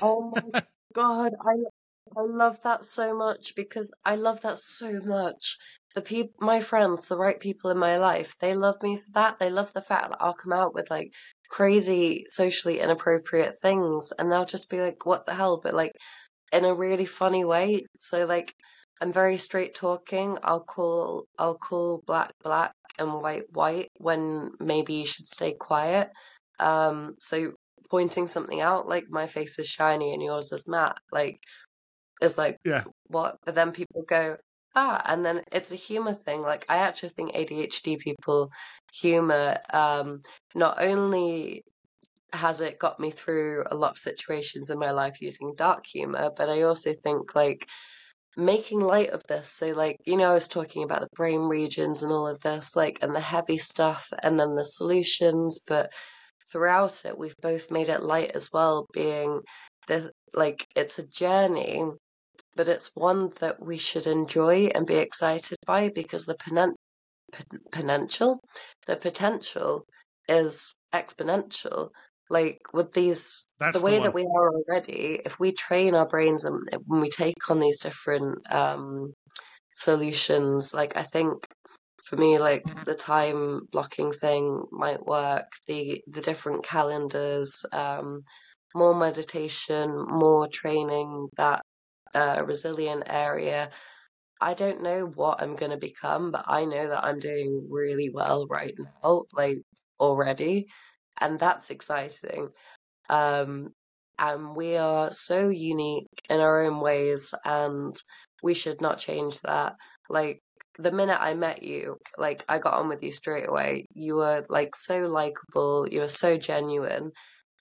[0.00, 0.62] Oh my
[0.94, 1.54] god, I
[2.16, 5.58] I love that so much because I love that so much.
[5.94, 9.38] The people, my friends, the right people in my life, they love me for that.
[9.38, 11.12] They love the fact that I'll come out with like
[11.48, 15.60] crazy socially inappropriate things and they'll just be like, what the hell?
[15.62, 15.92] But like
[16.52, 17.86] in a really funny way.
[17.98, 18.54] So like
[19.00, 20.38] I'm very straight talking.
[20.42, 26.10] I'll call I'll call black black and white white when maybe you should stay quiet.
[26.58, 27.52] Um so
[27.90, 31.40] pointing something out like my face is shiny and yours is matte, like
[32.20, 32.84] is like yeah.
[33.08, 34.36] what but then people go
[34.74, 36.42] ah and then it's a humor thing.
[36.42, 38.50] Like i actually think adhd people
[38.92, 40.22] humor um
[40.54, 41.62] not only
[42.32, 46.30] has it got me through a lot of situations in my life using dark humor
[46.36, 47.66] but i also think like
[48.36, 49.50] making light of this.
[49.50, 52.76] So like you know i was talking about the brain regions and all of this
[52.76, 55.90] like and the heavy stuff and then the solutions but
[56.52, 59.40] throughout it we've both made it light as well being
[59.88, 61.84] the like it's a journey
[62.56, 66.36] but it's one that we should enjoy and be excited by because the
[67.70, 68.40] potential,
[68.86, 69.84] the potential
[70.28, 71.90] is exponential.
[72.28, 76.08] Like with these, That's the way the that we are already, if we train our
[76.08, 79.12] brains and when we take on these different um,
[79.74, 81.46] solutions, like I think
[82.06, 85.46] for me, like the time blocking thing might work.
[85.66, 88.22] The the different calendars, um,
[88.74, 91.62] more meditation, more training that
[92.16, 93.70] a resilient area.
[94.40, 98.10] I don't know what I'm going to become, but I know that I'm doing really
[98.10, 99.58] well right now, like
[99.98, 100.66] already,
[101.20, 102.50] and that's exciting.
[103.08, 103.72] Um,
[104.18, 107.96] and we are so unique in our own ways, and
[108.42, 109.76] we should not change that.
[110.08, 110.40] Like
[110.78, 113.86] the minute I met you, like I got on with you straight away.
[113.94, 115.86] You were like so likable.
[115.90, 117.12] You were so genuine.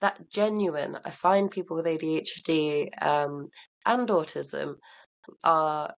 [0.01, 0.97] That genuine.
[1.03, 3.49] I find people with ADHD um,
[3.85, 4.75] and autism
[5.43, 5.93] are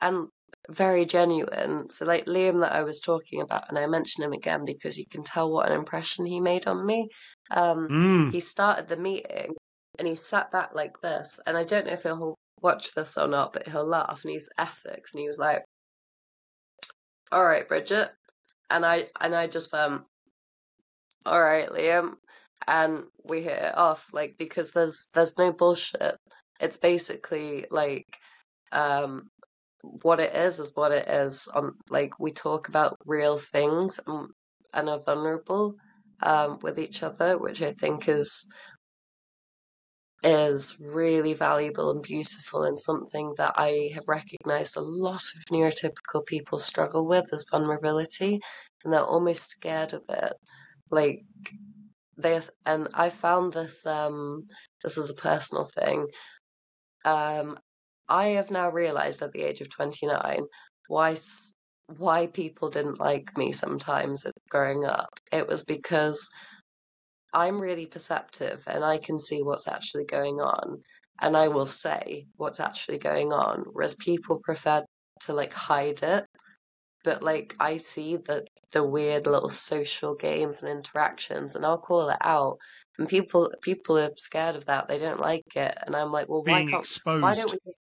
[0.00, 0.28] and
[0.68, 1.90] very genuine.
[1.90, 5.06] So like Liam that I was talking about, and I mention him again because you
[5.06, 7.08] can tell what an impression he made on me.
[7.50, 8.32] Um, mm.
[8.32, 9.54] He started the meeting
[9.98, 13.28] and he sat back like this, and I don't know if he'll watch this or
[13.28, 14.20] not, but he'll laugh.
[14.24, 15.64] And he's Essex, and he was like,
[17.30, 18.10] "All right, Bridget,"
[18.70, 20.02] and I and I just went,
[21.26, 22.14] "All right, Liam,"
[22.66, 26.16] and we hit it off like because there's there's no bullshit
[26.62, 28.06] it's basically like
[28.70, 29.28] um,
[29.82, 31.48] what it is is what it is.
[31.52, 34.28] On like we talk about real things and,
[34.72, 35.74] and are vulnerable
[36.22, 38.46] um, with each other, which I think is
[40.24, 46.24] is really valuable and beautiful and something that I have recognized a lot of neurotypical
[46.24, 48.40] people struggle with is vulnerability
[48.84, 50.34] and they're almost scared of it.
[50.90, 51.24] Like
[52.16, 54.46] they and I found this um
[54.84, 56.06] this is a personal thing
[57.04, 57.58] um,
[58.08, 60.44] I have now realized at the age of 29
[60.88, 61.16] why
[61.98, 65.08] why people didn't like me sometimes growing up.
[65.30, 66.30] It was because
[67.32, 70.80] I'm really perceptive and I can see what's actually going on
[71.20, 74.82] and I will say what's actually going on, whereas people prefer
[75.22, 76.24] to like hide it.
[77.04, 82.08] But like I see the the weird little social games and interactions and I'll call
[82.10, 82.58] it out
[82.98, 84.88] and people people are scared of that.
[84.88, 87.22] They don't like it, and I'm like, well, why Being can't exposed.
[87.22, 87.80] why don't we just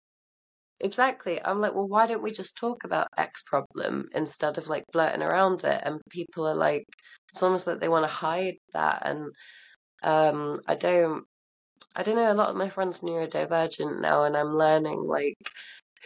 [0.81, 1.41] Exactly.
[1.41, 5.23] I'm like, well, why don't we just talk about X problem instead of like blurting
[5.23, 5.81] around it?
[5.85, 6.85] And people are like,
[7.29, 9.03] it's almost like they want to hide that.
[9.05, 9.31] And
[10.03, 11.25] um, I don't,
[11.95, 12.33] I don't know.
[12.33, 15.37] A lot of my friends are neurodivergent now, and I'm learning like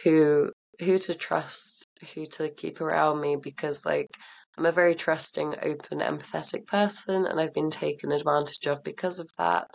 [0.03, 4.09] who who to trust, who to keep around me because like
[4.57, 9.29] I'm a very trusting, open, empathetic person, and I've been taken advantage of because of
[9.37, 9.69] that.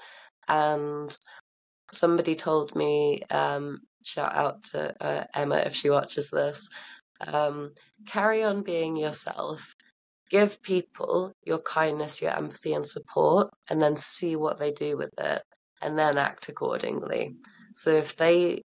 [0.48, 1.16] And
[1.92, 6.68] somebody told me um, shout out to uh, Emma if she watches this.
[7.20, 7.74] Um,
[8.06, 9.76] carry on being yourself.
[10.30, 15.12] Give people your kindness, your empathy, and support, and then see what they do with
[15.18, 15.42] it,
[15.80, 17.36] and then act accordingly.
[17.74, 18.62] So if they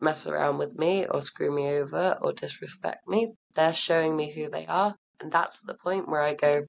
[0.00, 4.50] mess around with me or screw me over or disrespect me, they're showing me who
[4.50, 6.66] they are, and that's the point where I go,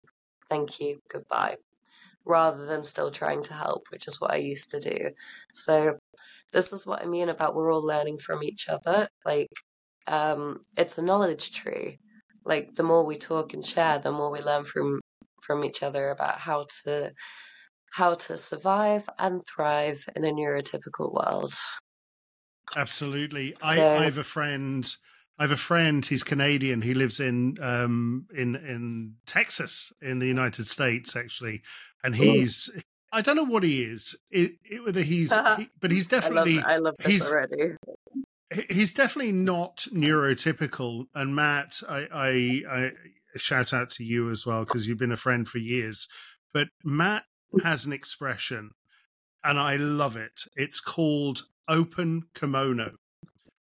[0.49, 1.57] thank you, goodbye,
[2.25, 5.09] rather than still trying to help, which is what I used to do.
[5.53, 5.97] So
[6.53, 9.09] this is what I mean about we're all learning from each other.
[9.25, 9.49] Like,
[10.07, 11.99] um, it's a knowledge tree.
[12.45, 15.01] Like, the more we talk and share, the more we learn from
[15.43, 17.11] from each other about how to
[17.91, 21.53] how to survive and thrive in a neurotypical world.
[22.75, 23.55] Absolutely.
[23.59, 24.89] So, I, I have a friend.
[25.39, 26.05] I have a friend.
[26.05, 26.81] He's Canadian.
[26.81, 31.61] He lives in um, in in Texas, in the United States, actually,
[32.03, 32.71] and he's
[33.11, 34.15] I don't know what he is.
[34.31, 36.59] It, it, whether he's, he, but he's definitely.
[36.59, 37.75] I love, I love this he's, already.
[38.69, 41.05] He's definitely not neurotypical.
[41.13, 42.91] And Matt, I, I, I
[43.35, 46.07] shout out to you as well because you've been a friend for years.
[46.53, 47.23] But Matt
[47.63, 48.71] has an expression,
[49.43, 50.43] and I love it.
[50.55, 52.93] It's called open kimono,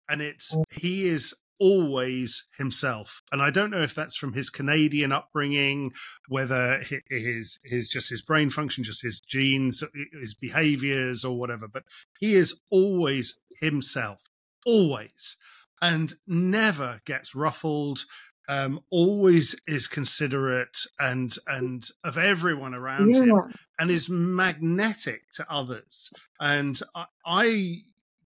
[0.10, 3.22] and it's he is always himself.
[3.32, 5.92] And I don't know if that's from his Canadian upbringing,
[6.28, 9.84] whether his his just his brain function, just his genes,
[10.20, 11.68] his behaviors, or whatever.
[11.68, 11.84] But
[12.20, 14.22] he is always himself,
[14.66, 15.38] always,
[15.82, 18.06] and never gets ruffled.
[18.50, 23.24] Um, always is considerate and and of everyone around yeah.
[23.24, 26.12] him, and is magnetic to others.
[26.42, 27.84] And I, I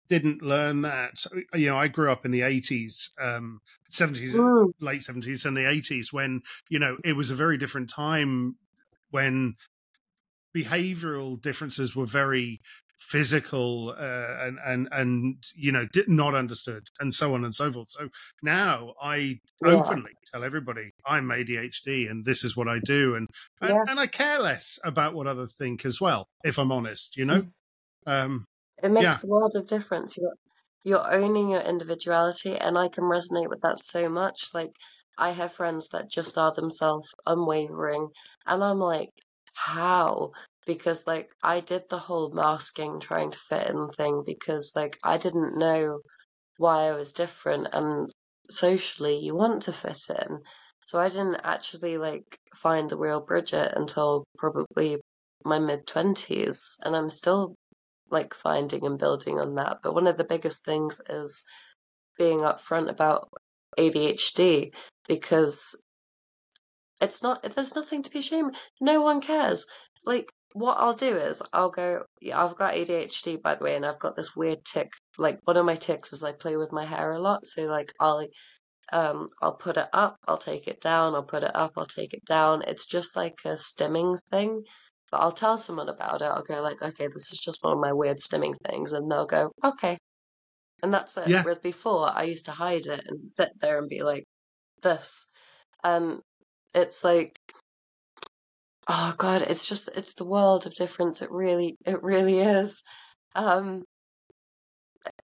[0.10, 1.24] didn't learn that.
[1.54, 3.60] You know, I grew up in the 80s, um,
[3.92, 4.72] 70s, mm.
[4.80, 8.56] late 70s, and the 80s when, you know, it was a very different time
[9.12, 9.56] when
[10.56, 12.60] behavioral differences were very
[12.98, 17.72] physical uh, and and and you know did not understood and so on and so
[17.72, 18.10] forth so
[18.42, 19.74] now i yeah.
[19.74, 23.28] openly tell everybody i'm adhd and this is what i do and
[23.62, 23.84] and, yeah.
[23.88, 27.44] and i care less about what others think as well if i'm honest you know
[27.44, 27.52] mm.
[28.08, 28.46] um
[28.84, 29.18] it makes yeah.
[29.18, 30.18] the world of difference.
[30.18, 30.36] You're
[30.84, 34.50] you're owning your individuality, and I can resonate with that so much.
[34.54, 34.72] Like
[35.18, 38.10] I have friends that just are themselves, unwavering,
[38.46, 39.10] and I'm like,
[39.54, 40.32] how?
[40.66, 45.18] Because like I did the whole masking, trying to fit in thing because like I
[45.18, 46.02] didn't know
[46.58, 48.12] why I was different, and
[48.50, 50.40] socially you want to fit in.
[50.86, 55.02] So I didn't actually like find the real Bridget until probably
[55.44, 57.56] my mid twenties, and I'm still
[58.10, 59.80] like finding and building on that.
[59.84, 61.46] But one of the biggest things is
[62.18, 63.30] being upfront about
[63.78, 64.74] ADHD
[65.08, 65.82] because
[67.00, 68.56] it's not there's nothing to be ashamed.
[68.82, 69.66] No one cares.
[70.06, 73.86] Like what I'll do is I'll go yeah, I've got ADHD by the way and
[73.86, 76.86] I've got this weird tick like one of my ticks is I play with my
[76.86, 77.46] hair a lot.
[77.46, 78.26] So like I'll
[78.92, 82.14] um I'll put it up, I'll take it down, I'll put it up, I'll take
[82.14, 82.64] it down.
[82.66, 84.64] It's just like a stimming thing.
[85.12, 86.26] But I'll tell someone about it.
[86.26, 89.26] I'll go like, okay, this is just one of my weird stimming things, and they'll
[89.26, 89.98] go, okay,
[90.84, 91.28] and that's it.
[91.30, 91.44] Yeah.
[91.44, 94.26] Whereas before, I used to hide it and sit there and be like,
[94.84, 95.28] this,
[95.84, 96.20] and
[96.76, 97.38] it's like,
[98.88, 101.22] oh god, it's just it's the world of difference.
[101.22, 102.84] It really, it really is.
[103.36, 103.84] Um,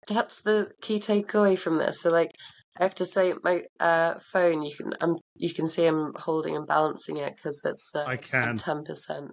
[0.06, 2.02] that's the key takeaway from this.
[2.02, 2.30] So like,
[2.78, 4.62] I have to say my uh, phone.
[4.62, 8.16] You can um, you can see I'm holding and balancing it because it's uh, I
[8.16, 9.30] can ten percent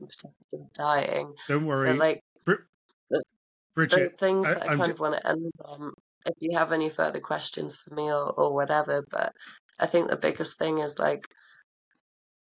[0.73, 1.33] dying.
[1.47, 1.89] Don't worry.
[1.91, 3.17] But, like Br-
[3.75, 5.93] Bridget, the things I, that I I'm kind of want to end on.
[6.25, 9.33] If you have any further questions for me or, or whatever, but
[9.79, 11.25] I think the biggest thing is like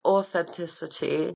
[0.03, 1.33] authenticity,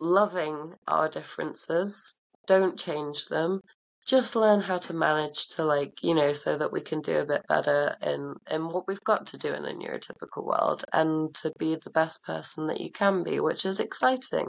[0.00, 3.60] loving our differences, don't change them,
[4.08, 7.26] just learn how to manage to like you know so that we can do a
[7.26, 11.52] bit better in in what we've got to do in a neurotypical world and to
[11.58, 14.46] be the best person that you can be which is exciting.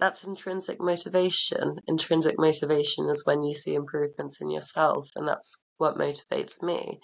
[0.00, 1.78] That's intrinsic motivation.
[1.86, 6.98] Intrinsic motivation is when you see improvements in yourself and that's what motivates me.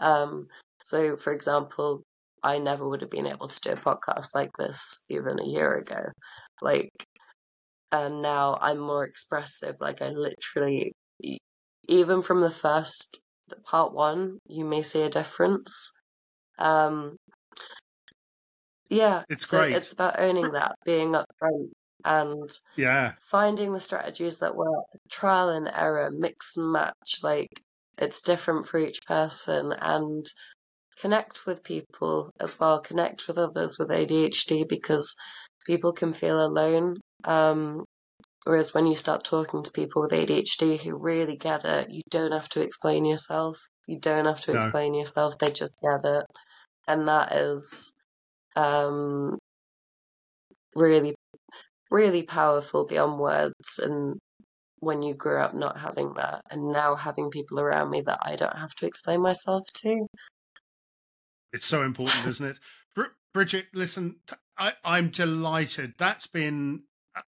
[0.00, 0.48] Um,
[0.82, 2.02] so for example
[2.42, 5.74] i never would have been able to do a podcast like this even a year
[5.76, 6.06] ago.
[6.62, 6.90] Like
[7.92, 9.76] and now I'm more expressive.
[9.78, 10.94] Like I literally
[11.90, 13.22] even from the first
[13.64, 15.92] part one, you may see a difference.
[16.56, 17.16] Um,
[18.88, 19.76] yeah, it's so great.
[19.76, 21.70] it's about owning that, being upfront,
[22.04, 27.20] and yeah, finding the strategies that work, trial and error, mix and match.
[27.22, 27.50] Like
[27.98, 30.24] it's different for each person, and
[31.00, 32.80] connect with people as well.
[32.80, 35.16] Connect with others with ADHD because
[35.66, 36.98] people can feel alone.
[37.24, 37.84] Um,
[38.44, 42.32] whereas when you start talking to people with ADHD who really get it, you don't
[42.32, 43.58] have to explain yourself.
[43.86, 44.58] You don't have to No.
[44.58, 45.38] explain yourself.
[45.38, 46.26] They just get it,
[46.86, 47.92] and that is
[48.56, 49.38] um,
[50.74, 51.14] really,
[51.90, 53.78] really powerful beyond words.
[53.78, 54.18] And
[54.78, 58.36] when you grew up not having that, and now having people around me that I
[58.36, 60.06] don't have to explain myself to,
[61.52, 62.58] it's so important, isn't it?
[63.32, 64.16] Bridget, listen,
[64.58, 65.94] I, I'm delighted.
[65.98, 66.82] That's been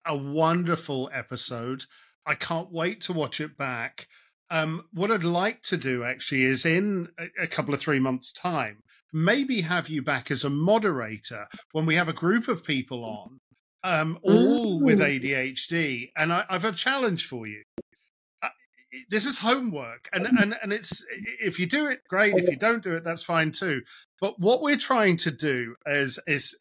[0.04, 1.84] a- wonderful episode.
[2.26, 4.06] I can't wait to watch it back.
[4.50, 8.32] Um, what I'd like to do actually is in a, a couple of three months'
[8.32, 8.80] time,
[9.12, 13.38] maybe have you back as a moderator when we have a group of people on,
[13.82, 15.20] um, all with Mm.
[15.20, 16.10] ADHD.
[16.16, 17.62] And I, I've a challenge for you.
[18.42, 18.48] Uh,
[19.08, 21.02] This is homework, and, and and it's
[21.40, 22.34] if you do it, great.
[22.36, 23.80] If you don't do it, that's fine too.
[24.20, 26.54] But what we're trying to do is is